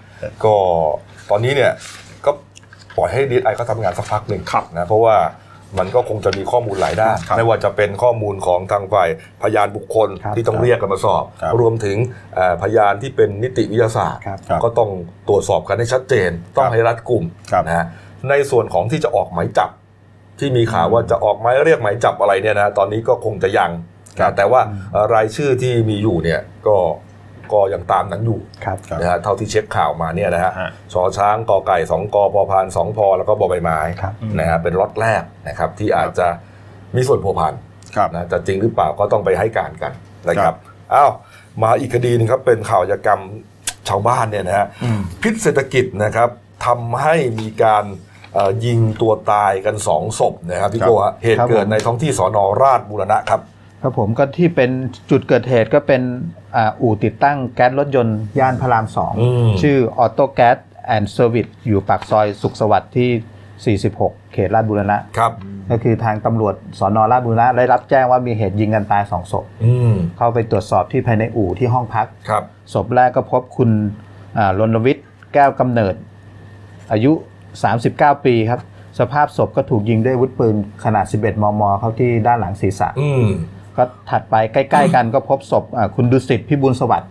[0.44, 0.56] ก็
[1.30, 1.72] ตอนนี้เนี่ย
[2.26, 2.32] ก็
[2.98, 5.18] ปล่อยให้ดีไอเขาทำงานสักพักหนึ่งครับนะเพราะว่า
[5.80, 9.10] มันก็คงจะมีข้อมูลหลายด้านครับไม่ว่าจะเป็นข้อมูลของทางฝ่าย
[9.42, 11.98] พยานบุคคลครับที่ต้องครับเรียกกันมาสอบครับรวมถึง
[12.36, 14.90] เอ่อพยานที่เป็นนิติวิทยาศาสตร์ครับครับก็ต้อง
[15.30, 17.86] ตรวจสอบกันให้ชัดเจน ต้องครับให้รัดกลุ่มครับนะฮะ
[18.30, 19.70] ในส่วนของที่จะออกหมายจับ
[20.40, 23.72] ที่มีข่าวว่าจะออกหมายเรียกหมายจับอะไรเนี่ยนะตอนนี้ก็คงจะยัง
[24.20, 26.78] ครับนะแต่ว่าเอ่อรายชื่อที่มีอยู่เนี่ยก็
[27.54, 36.28] ก็ยังตามนั้นอยู่ครับครับนะฮะเท่าที่เช็คข่าวมาเนี่ยนะฮะฮะชอช้างกอไก่สองกอพอพานสองพอแล้วก็บอใบไม้ครับนะฮะเป็นล็อตแรกนะครับที่อาจจะ
[36.96, 37.54] มีส่วนผัวพัน
[37.96, 39.92] ครับนะจะจริงหรือเปล่าก็ต้องไปให้การกัน
[40.30, 40.58] นะคครัรับบ
[40.94, 41.12] อ้าว
[41.64, 43.22] มาอีกคดีหนึงครับเป็นข่าวอาชญากรรม
[43.90, 44.68] ชาวบ้านเนี่ยนะฮะ
[45.22, 46.30] พิษเศรษฐกิจนะครับ
[46.66, 47.86] ทำให้มีการ
[48.34, 53.42] เอ่อยิงตัวตายกันสองศพนะครับพี่ครับโกฮะเหตุครับเกิดผมในท้องที่สน.ราษฎร์บูรณะครับ
[53.86, 54.72] ครับผมก็ที่เป็น
[55.12, 56.02] จุดเกิดเหตุก็เป็น
[56.56, 65.32] อ่าอู่ติดตั้งแก๊สรถยนต์ย่านพระรามสองอืมชื่อ Auto Gas and Service อยู่ปากซอยสุขสวัสดิ์ที่ 46 เขตราษฎร์บูรณะครับ
[65.70, 73.70] ก็คือทางตำรวจสน.ราษฎร์บูรณะได้รับแจ้งว่ามีเหตุยิงกันตายสองศพอืมเข้าไปตรวจสอบที่ภายในอู่ที่ห้องพักครับศพแรกก็พบคุณ
[74.38, 75.96] อ่ารณวิทย์แก้วกำเนิด
[76.92, 77.12] อายุ
[77.70, 78.62] 39 ปีครับ
[79.00, 83.28] สภาพศพก็ถูกยิงด้วยอาวุธปืนขนาด 11 มม เข้าที่ด้านหลังศีรษะอืม
[83.78, 87.10] ก็ถัดไปใกล้ ๆ กันก็พบศพอ่าคุณดุสิตพิบูลสวัสดิ์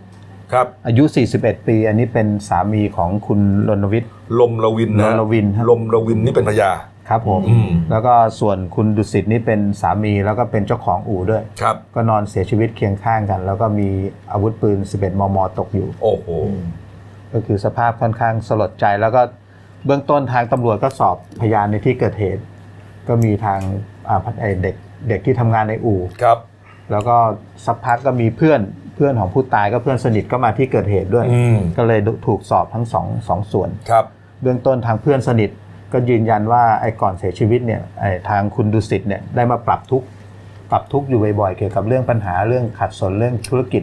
[0.52, 1.04] ครับอายุ
[1.36, 6.70] 41 ปี อันนี้เป็นสามีของคุณรณวิทย์ลมระวินนะลมระวินครับลมระวินนี่เป็นพญา
[7.08, 13.88] ครับผมอืมแล้วก็ส่วนคุณดุสิตนี่เป็นสามีแล้วก็เป็นเจ้าของอู่ด้วยครับก็นอนเสียชีวิตเคียงข้างกัน แล้วก็มี
[14.32, 16.26] อาวุธปืน 11 มม ตกอยู่ โอ้โห
[17.32, 19.22] ก็คือสภาพค่อนข้างสลดใจแล้วก็
[19.86, 22.42] เบื้องต้นทางตำรวจก็สอบพยานในที่เกิดเหตุ
[23.08, 23.60] ก็มีทาง
[24.08, 24.76] อ่าพันไอ้เด็ก
[25.08, 26.38] เด็กที่ทำงานในอู่ครับ
[26.92, 27.16] แล้วก็
[27.66, 28.60] สักพักก็มีเพื่อน
[28.94, 34.04] เพื่อนของผู้ตายก็เพื่อนสนิทก็มาที่เกิดเหตุด้วยอืมก็เลยถูกสอบทั้งสองสองส่วนครับ
[34.42, 35.50] เบื้องต้นทางเพื่อนสนิท
[35.92, 40.06] ก็ยืนยันว่าไอ้ก่อนเสียชีวิตเนี่ยไอ้ทางคุณดุสิตเนี่ยได้มาปรับทุกข์
[40.70, 43.82] ปรับทุกข์อยู่บ่อยๆเกี่ยวกับเรื่องปัญหาเรื่องขัดสนเรื่องธุรกิจ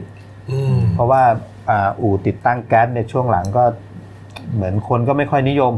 [0.51, 1.23] อืมเพราะว่า
[1.69, 3.63] อ่าอู่ติดตั้งแก๊สในช่วงหลังก็
[4.55, 5.73] เหมือนคนก็ไม่ค่อยนิยม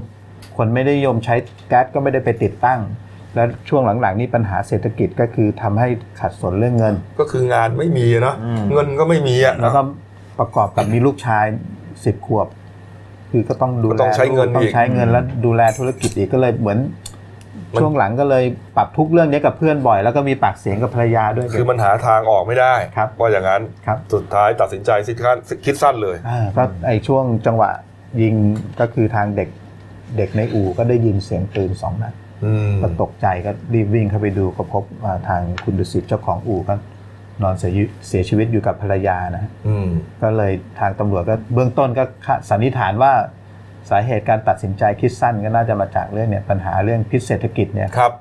[0.58, 1.36] คนไม่ได้นิยมใช้
[1.68, 2.80] แก๊สก็ไม่ได้ไปติดตั้ง
[3.36, 5.88] แล้วช่วงหลังๆนี่ปัญหาเศรษฐกิจก็คือทำให้
[6.20, 9.82] ขัดสนเรื่องเงิน ก็คืองานไม่มีเนอะอืมเงินก็ไม่มีอะแล้วก็
[10.40, 11.46] ประกอบกับมีลูกชาย
[12.06, 12.48] สิบขวบ
[13.32, 16.80] คือก็ต้องดูก็แลต้องใช้เงินต้ออีงกใช้เงินแล้วดูแลธุรกิจอีกก็เลยเหมือน
[17.74, 18.44] มันช่วงหลังก็เลย
[18.78, 27.70] ปรับทุกเรื่องนี้กับเพื่อนบ่อย แล้วก็มีปากเสียงกับภรรยาด้วย คือมันหาทางออกไม่ได้ครับว่าอย่างนั้นครับสุดท้ายตัดสินใจคิดสั้นคิดสั้นเลยอ่าก็ไอช่วงจังหวะ
[28.22, 28.36] ยิง
[28.80, 29.50] ก็คือทางเด็ก
[30.18, 32.31] เด็กในอู่ก็ได้ยินเสียงปืนสองนัดอืม
[32.82, 36.76] ก็ตกใจก็รีบวิ่งเข้าไปดูก็พบว่าทางคุณดุสิตเจ้าของอู่ก็
[37.44, 39.88] นอนเสียชีวิตเสียชีวิตอยู่กับภรรยานะอืม
[40.22, 42.04] ก็เลยทางตำรวจก็เบื้องต้นก็
[42.50, 43.14] สันนิษฐานว่า
[43.90, 48.12] สาเหตุการตัดสินใจคิดสั้นก็น่าจะมาจากเรื่องเนี่ยปัญหาเรื่องพิษเศรษฐกิจเนี่ยครับ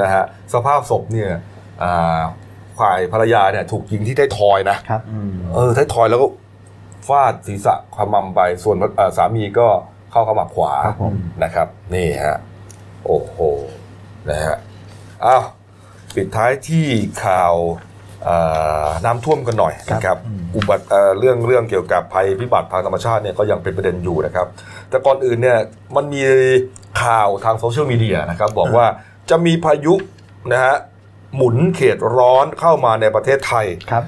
[0.00, 1.30] นะฮะสภาพศพเนี่ย
[1.82, 2.20] อ่า
[2.80, 5.02] ฝ่ายภรรยาเนี่ยถูกยิงที่ไทยทอยนะครับ
[5.54, 6.26] เออไทยทอยแล้วก็
[7.08, 9.68] ฟาดศีรษะขมำไปส่วนอ่าสามีก็
[10.10, 12.38] เข้าขมับขวาครับผมนะครับ นี่ฮะ
[13.06, 13.38] โอ้โห
[14.30, 14.56] นะฮะ
[15.24, 15.44] อ้าว
[16.14, 16.86] ปิดท้ายที่
[17.24, 17.54] ข่าว
[18.28, 20.18] อ่าน้ำท่วมกันหน่อยนะครับ
[20.56, 24.46] อุบัติเอ่อเรื่องเรื่องเกี่ยวกับภัยพิบัติทางธรรมชาติเนี่ยก็ยังเป็นประเด็นอยู่นะครับ
[24.90, 25.58] แต่ก่อนอื่นเนี่ย
[25.96, 26.22] มันมี
[27.02, 28.86] ข่าวทางโซเชียลมีเดียนะครับบอกว่า
[29.30, 29.94] จะมีพายุ
[30.52, 30.74] นะฮะ
[31.36, 34.04] หมุนเขตร้อนเข้ามาในประเทศไทยครับ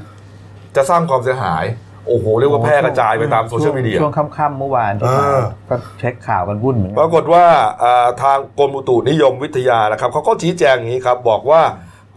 [0.77, 1.65] จะสร้างความเสียหาย
[2.09, 7.47] โอ้โห เรียกว่าแพร่กระจายไปตามโซเชียลมีเดียช่วงค่ำๆเมื่อวานที่มาเออก็เช็คข่าวกันวุ่นเหมือนปกัรากฏว่า
[7.83, 11.63] อ่าทางกรมอุตุนิยมวิทยานะครับเขาก็ชี้แจงอย่างนี้ครับ บอกว่า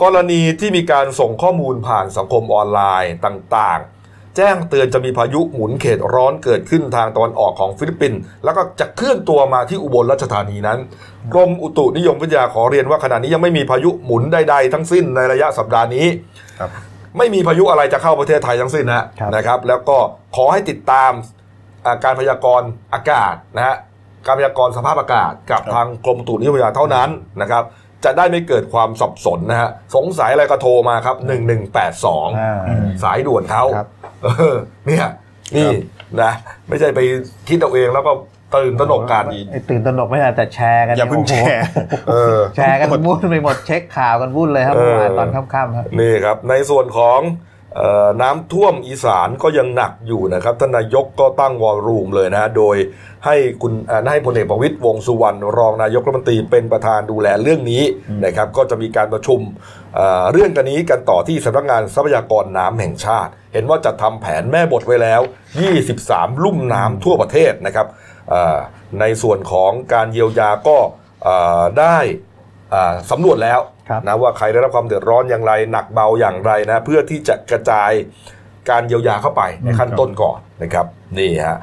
[0.04, 4.02] กรณีที่มีการส่งข้อมูลผ่านสังคมออนไลน์ต่างๆ
[4.38, 10.80] แจ้งเตือนจะมีพายุหมุนเขตร้อนเกิดขึ้นทางตะวันออกของฟิลิปปินส์แล้วก็จะเคลื่อนตัวมาที่อุบลราชธานีนั้น
[11.34, 16.06] กรมอุตุนิยมวิทยาขอเรียนว่าขณะนี้ยังไม่มีพายุหมุนใดๆทั้งสิ้นในระยะสัปดาห์นี้
[16.60, 16.72] ครับ
[17.18, 19.06] ไม่มีพายุอะไรจะเข้าประเทศไทยทั้งสิ้นนะ
[19.36, 19.98] นะครับ แล้วก็
[20.36, 21.12] ขอให้ติดตาม
[21.86, 23.76] อ่าการพยากรณ์อากาศนะฮะ
[24.26, 27.10] การพยากรณ์สภาพอากาศกับทางกรมอุตุนิยมวิทยาเท่านั้น
[27.42, 27.64] นะครับ
[28.06, 31.16] จะได้ไม่เกิดความสับสนนะฮะสงสัยอะไรก็โทรมาครับ
[31.78, 32.60] 1182อ่า
[33.04, 33.88] สายด่วนเขาครับ
[34.24, 34.56] เออ
[34.88, 35.06] เนี่ย
[35.56, 35.70] นี่
[36.22, 36.32] นะ
[36.68, 37.00] ไม่ใช่ไป
[37.48, 38.12] คิดเอาเองแล้วก็
[38.56, 41.64] ตื่นตระหนกกันไอ้ตื่นตระหนกไม่ได้แต่แชร์กันอย่าเพิ่งโโหแชร์
[42.10, 47.51] เออแชร์กันวุ่นไปหมดเช็คข่าวกันวุ่นเลยครับเออเมื่อวานตอนค่ำๆครับนี่ครับ ในส่วนของเออ
[48.22, 52.76] น้ำท่วมอีสานก็ยังหนักอยู่นะครับท่านนายกก็ตั้งวอลลุ่มเลยนะฮะโดย
[53.26, 53.74] ให้คุณ
[54.10, 57.84] ให้พลเอกประวิตยวงสุวรรณรองนายกรัฐมนตรีเป็นประธานดูแลเรื่องนี้
[58.26, 59.40] นะครับก็จะมีการประชุม
[60.32, 65.22] เรื่องกันนี้กันต่อที่สำนักงานทรัพยากรน้ำแห่งชาติ เห็นว่าจะทำแผนแม่บทไว้แล้ว
[65.82, 67.88] 23 ลุ่มน้ำทั่วประเทศนะครับ
[69.00, 70.78] ในส่วนของการเยียวยาก็
[71.80, 71.98] ได้
[73.12, 73.60] สำรวจแล้ว
[74.08, 77.92] นะว่าใครได้รับความเดือดร้อนอย่างไร หนักเบาอย่างไรนะ เพื่อที่จะกระจาย
[78.70, 80.86] การเยียวยาเข้าไปในขั้นต้นก่อนนะครับ
[81.18, 81.58] นี่ฮะ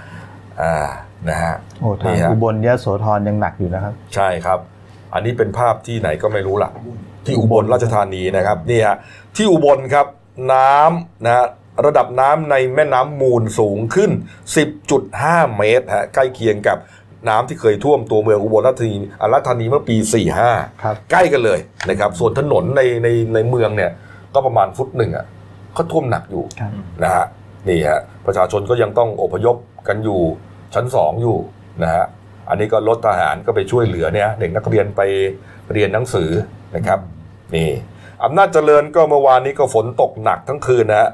[0.63, 0.89] อ่า
[1.29, 4.59] นะฮะโอ้ทางนี่ฮะอุบลยะโสธรยังหนักอยู่นะครับ ใช่ครับ
[5.15, 6.71] อันนี้เป็นภาพที่ไหนก็ไม่รู้ล่ะ
[7.27, 8.97] ที่อุบลราชธานีนะครับนี่ฮะ
[9.37, 10.07] ที่อุบลครับ
[10.53, 11.47] น้ำนะฮะ
[11.87, 14.11] ระดับน้ำในแม่น้ำมูลสูงขึ้น
[14.85, 16.79] 10.5 เมตรฮะใกล้เคียงกับ
[17.29, 19.97] น้ำที่เคยท่วมตัวเมืองอุบลราชธานีอ่าราชธานีเมื่อปี
[20.39, 21.59] 45ครับใกล้กันเลย
[21.89, 23.91] นะครับส่วนถนนในในในเมืองเนี่ย
[24.35, 25.27] ก็ประมาณฟุตหนึ่งอะ
[25.77, 27.27] ก็ท่วมหนักอยู่ครับนะฮะ
[27.69, 29.57] นี่ฮะประชาชนก็ยังต้องอพยพ
[29.89, 30.21] กันอยู่
[30.75, 31.37] ชั้นสองอยู่
[31.83, 32.05] นะฮะ
[32.49, 35.01] อันนี้ก็รถทหารก็ไปช่วยเหลือเนี่ยเด็กนักเรียนไป
[35.73, 36.31] เรียนหนังสือ
[36.77, 37.01] นะครับ
[37.55, 37.71] นี่
[38.25, 41.09] อำนาจเจริญก็เมื่อวานนี้ก็ฝนตกหนักทั้งคืนนะฮะ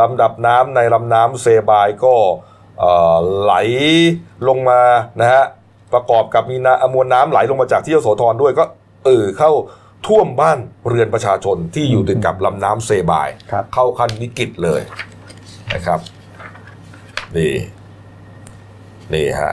[0.00, 2.49] ลำดับน้ำในลำน้ำเซบายก็เอ่อ
[3.42, 3.54] ไหล
[4.48, 4.80] ลงมา
[5.20, 5.44] นะฮะ
[5.94, 8.64] ประกอบกับมีน้ำมวลน้ำไหลลงมาจากที่ยโสธรด้วยก็
[9.04, 9.52] เอ่อเข้า
[10.06, 10.58] ท่วมบ้าน
[10.88, 14.80] เรือนประชาชนที่อยู่ติดกับลำน้ำเซบายครับเข้าขั้นวิกฤตเลย
[15.74, 16.00] นะครับ
[17.36, 17.54] นี่
[19.14, 19.52] นี่ฮะ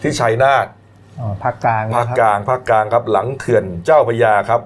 [0.00, 0.66] ที่ชัยนาท
[1.20, 4.60] อ๋อภาคกลางนะภาคครับกลางภาคกลางครับหลังเขื่อนเจ้าพระยาครับ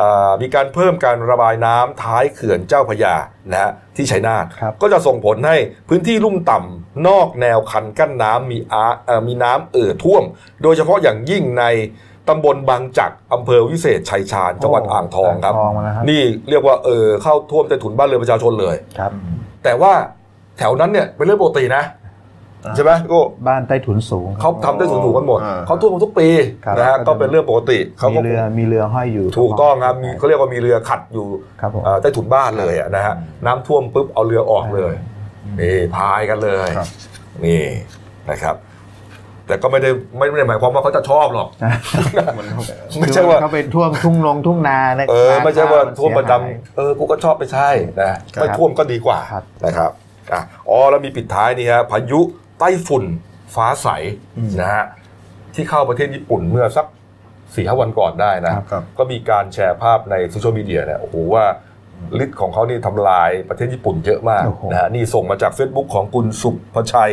[0.00, 3.14] อ่ามีการเพิ่มการระบายน้ำท้ายเขื่อนเจ้าพระยา
[3.50, 5.56] นะฮะที่ชัยนาทครับก็จะส่งผลให้
[5.88, 10.22] พื้นที่ลุ่มต่ำ นอกแนวคันกั้นน้ำมีอาเอ่อมีน้ำเอ่อท่วม
[10.62, 11.64] โดยเฉพาะอย่างยิ่งใน
[12.28, 16.20] ตำบลบางจักรอำเภอวิเศษชัยชาญจังหวัดอ่างทองครับอ่างทองนะครับ นี่
[16.50, 19.10] เรียกว่าเออเข้าท่วมใต้ถุนบ้านเรือนประชาชนเลยครับ
[19.64, 19.92] แต่ว่า
[20.58, 21.84] แถวนั้นเนี่ยเป็นเรื่องปกตินะ
[22.64, 26.28] อ่าใช่ไหมพี่โก็บ้านใต้ถุนสูงเขาทำได้สูงๆกันหมดอ่าเขาท่วมกันทุกปี
[26.64, 31.26] ครับนะฮะก็เป็นเรื่องปกติเขามีก็เรือมีเรือห้อยอยู่ ถูกต้องครับมีเขาเรียกว่ามีเรือขัดอยู่
[31.60, 33.14] ครับผมเอ่อใต้ถุนบ้านเลยอะนะฮะ
[33.46, 34.94] น้ำท่วมปุ๊บเอาเรือออกเลย
[35.60, 36.88] นี่พายกันเลยครับ
[37.44, 37.62] นี่
[38.30, 38.56] นะครับ
[39.46, 41.48] แต่ก็ไม่ได้ไม่ได้หมายความว่าเขาจะชอบหรอก
[43.00, 47.70] ไม่ใช่ว่าเขาเป็นท่วมทุ่งลงทุ่งนาในเออไม่ใช่ว่าท่วมประจำเสียหายเออกูก็ชอบไม่ใช่
[48.00, 49.90] นะครับไม่ท่วมก็ดีกว่าครับนะครับ
[50.32, 52.20] อะอ๋อแล้วมีปิดท้ายนี่ฮะพายุ
[52.58, 53.04] ไต้ฝุ่น
[53.54, 53.88] ฟ้าใส
[54.60, 54.84] นะฮะ
[55.54, 56.86] ที่เข้าประเทศญี่ปุ่นเมื่อสัก
[57.54, 61.44] สี่ห้าวันก่อนได้นะครับก็มีการแชร์ภาพในโซเชียลมีเดียเนี่ยโอ้โหว่า
[62.24, 67.12] ฤทธิ์ของเขานี่ทำลายประเทศญี่ปุ่นเยอะมากโอ้โหนะฮะนี่ส่งมาจาก Facebook ของคุณสุภชัย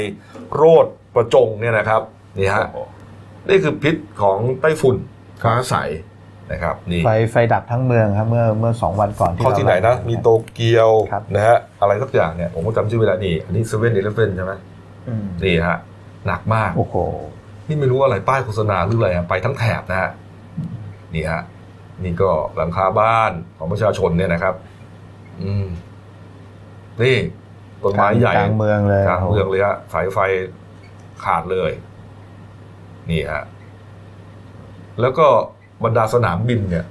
[0.56, 2.02] โรดประจงเนี่ยนะครับ
[2.40, 2.66] นี่ฮะ
[3.50, 4.96] นี่คือพิษของไต้ฝุ่น
[5.44, 5.76] ฟ้าใส
[6.52, 14.54] นะครับนี่ไฟไฟดับทั้งเมืองครับเมื่อเมื่อสองวันก่อนที่เข้าที่ไหนนะเรามีโตเกียวครับนะฮะอะไรสักอย่างเนี่ยผมก็จำชื่อเวลานี่อันนี้เซเว่นเอเลฟเว่นใช่ไหม
[15.44, 15.78] นี่ฮะ
[16.28, 16.96] หนักมากโอ้โห
[17.68, 20.12] นี่ไม่รู้อะไรป้ายโฆษณาหรืออะไรอะไปทั้งแถบนะฮะ
[21.16, 21.42] นี่ฮะ
[22.04, 24.54] นี่ก็หลังคาบ้านของประชาชนเนี่ยนะครับ
[25.44, 25.68] อืม
[27.02, 27.18] นี่
[27.84, 30.20] ต้นไม้ใหญ่กลางเมืองเลยกลางเมืองเลยฮะสายไฟ
[31.24, 31.72] ขาดเลย
[33.10, 33.44] นี่ฮะ
[35.02, 35.28] แล้วก็
[35.84, 36.86] บรรดาสนามบินเนี่ย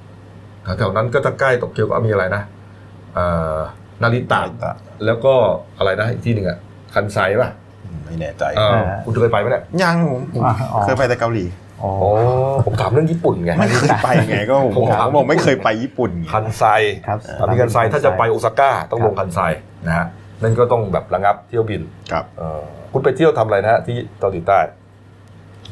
[0.78, 2.42] แถวๆนั้นก็จะใกล้โตเกียวก็มีอะไรนะ
[3.14, 3.56] เอ่อ
[4.02, 4.40] นาริตะ
[5.06, 5.34] แล้วก็
[5.78, 6.58] อะไรนะอีกที่หนึ่งอะ
[6.94, 7.50] คันไซป่ะ
[8.04, 10.42] ไม่แน่ใจเออคุณเคยไปไหมเนี่ยยังผมผม
[10.72, 11.44] อ๋อเคยไปแต่เกาหลี
[11.82, 12.10] อ๋ออ๋อ
[12.66, 16.64] ผมถามเรื่องญี่ปุ่นไงไม่เคยไปไงก็ผมผมถามผมบอกไม่เคยไปญี่ปุ่นไงคันไซ
[17.06, 19.40] ครับตอนนี้คันไซถ้าจะไปโอซาก้าต้องลงคันไซ
[19.86, 20.06] นะฮะ
[20.42, 21.82] นั่นก็ต้องแบบระงับเที่ยวบิน
[22.12, 24.60] ครับเอ่อคุณไปเที่ยวทำอะไรนะฮะที่เกาหลีใต้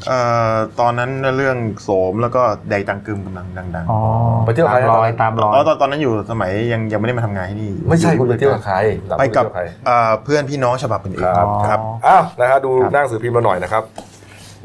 [0.09, 0.21] เอ่
[0.53, 4.01] อตอนนั้นเรื่องโสมแล้วก็แดกตังกึมกำลังดังอ๋อ
[4.45, 8.77] ไปเที่ยวใครตามรอยนะตามรอยๆอ๋อตอนตอนนั้นอยู่สมัยยังยังไม่ได้มาทำงานที่นี่ ไม่ใช่คุณไปเที่ยวกับใคร
[9.19, 13.83] ไปกับเที่ยวใครเอ่อเพื่อนพี่น้องฉบับอื่นครับๆครับอ้าวนะฮะดูครับหน้าหนังสือพิมพ์เราหน่อยนะครับ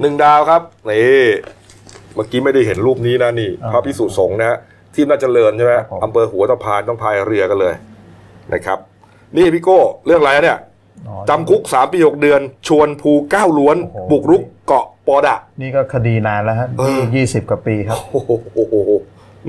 [0.01, 1.21] หนึ่งดาวครับนี่
[2.17, 4.57] เมื่อกี้ไม่ได้เห็นรูปนี้นะนี่ พระพิสุสงฆ์นะฮะ
[4.93, 7.73] ที่น่าจเจริญใช่ไหมครับผมอำเภอหัวตะพานต้องพายเรือกันเลย
[8.53, 8.79] นะครับ
[9.37, 10.57] นี่พี่โก้เรื่องอะไรอะเนี่ย
[11.07, 18.75] อ๋อจำคุก3ปี6เดือน ชวนภูก้าวล้วนโอ้โหบุกรุกเกาะปอดะ นี่ก็คดีนานแล้วฮะเออยี่สิบกว่าปีครับโอ้โหโอ้โห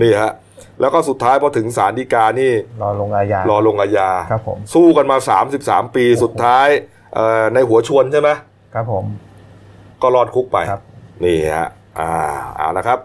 [0.00, 0.32] นี่ฮะ
[0.80, 2.52] แล้วก็สุดท้ายพอถึงศาลฎีกานี่
[2.82, 5.16] รอลงอาญารอลงอาญาครับผมสู้กันมา
[5.56, 6.68] 33 ปีสุดท้าย
[7.14, 8.30] เอ่อในหัวชวนใช่ไหม
[8.74, 9.04] ครับผม
[10.02, 10.80] ก็รอดคุกไปครับ
[11.24, 11.68] นี่ฮะ
[12.00, 12.12] อ่า
[12.58, 12.98] เอาละครับ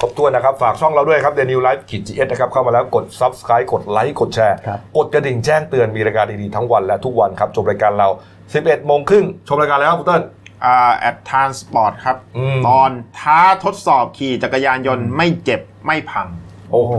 [0.00, 8.08] ครบถ้วนนะครับ ฝากช่องเราด้วยครับ The New Life ขีด GS นะครับ เข้ามาแล้วกด Subscribe กดไลค์กดแชร์ครับกดกระดิ่งแจ้งเตือนมีรายการดีๆทั้งวันและทุกวันครับ ชมรายการเรา
[8.48, 10.22] 11 โมงครึ่ง ชมรายการแล้วครับคุณเติ้ล
[10.64, 12.90] อ่าแอดทรานสปอร์ตครับอืมตอน
[13.20, 16.26] ท้าทดสอบขี่จักรยานยนต์ไม่เจ็บไม่พัง
[16.72, 16.92] โอ้โห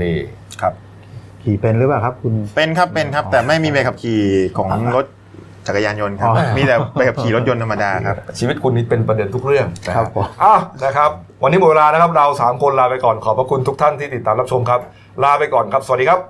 [0.00, 0.16] นี่
[0.60, 0.74] ครับ
[1.42, 4.20] ขี่เป็นหรือเปล่าครับคุณเป็นครับเป็นครับ แต่ไม่มีใบขับขี่
[4.58, 5.06] ของรถ
[5.66, 11.10] จักรยานยนต์ครับอ๋อมีแต่ใบขับขี่รถยนต์ธรรมดาครับ ชีวิตคุณนี่เป็นประเด็นทุกเรื่องนะคครัรับบผมอ้าวนะครับ
[11.42, 14.80] วันนี้หมดเวลานะครับเราสามคนลาไปก่อนขอบพระคุณทุกท่านที่ติดตามรับชมครับ
[15.24, 16.20] ลาไปก่อนครับ สวัสดีครับ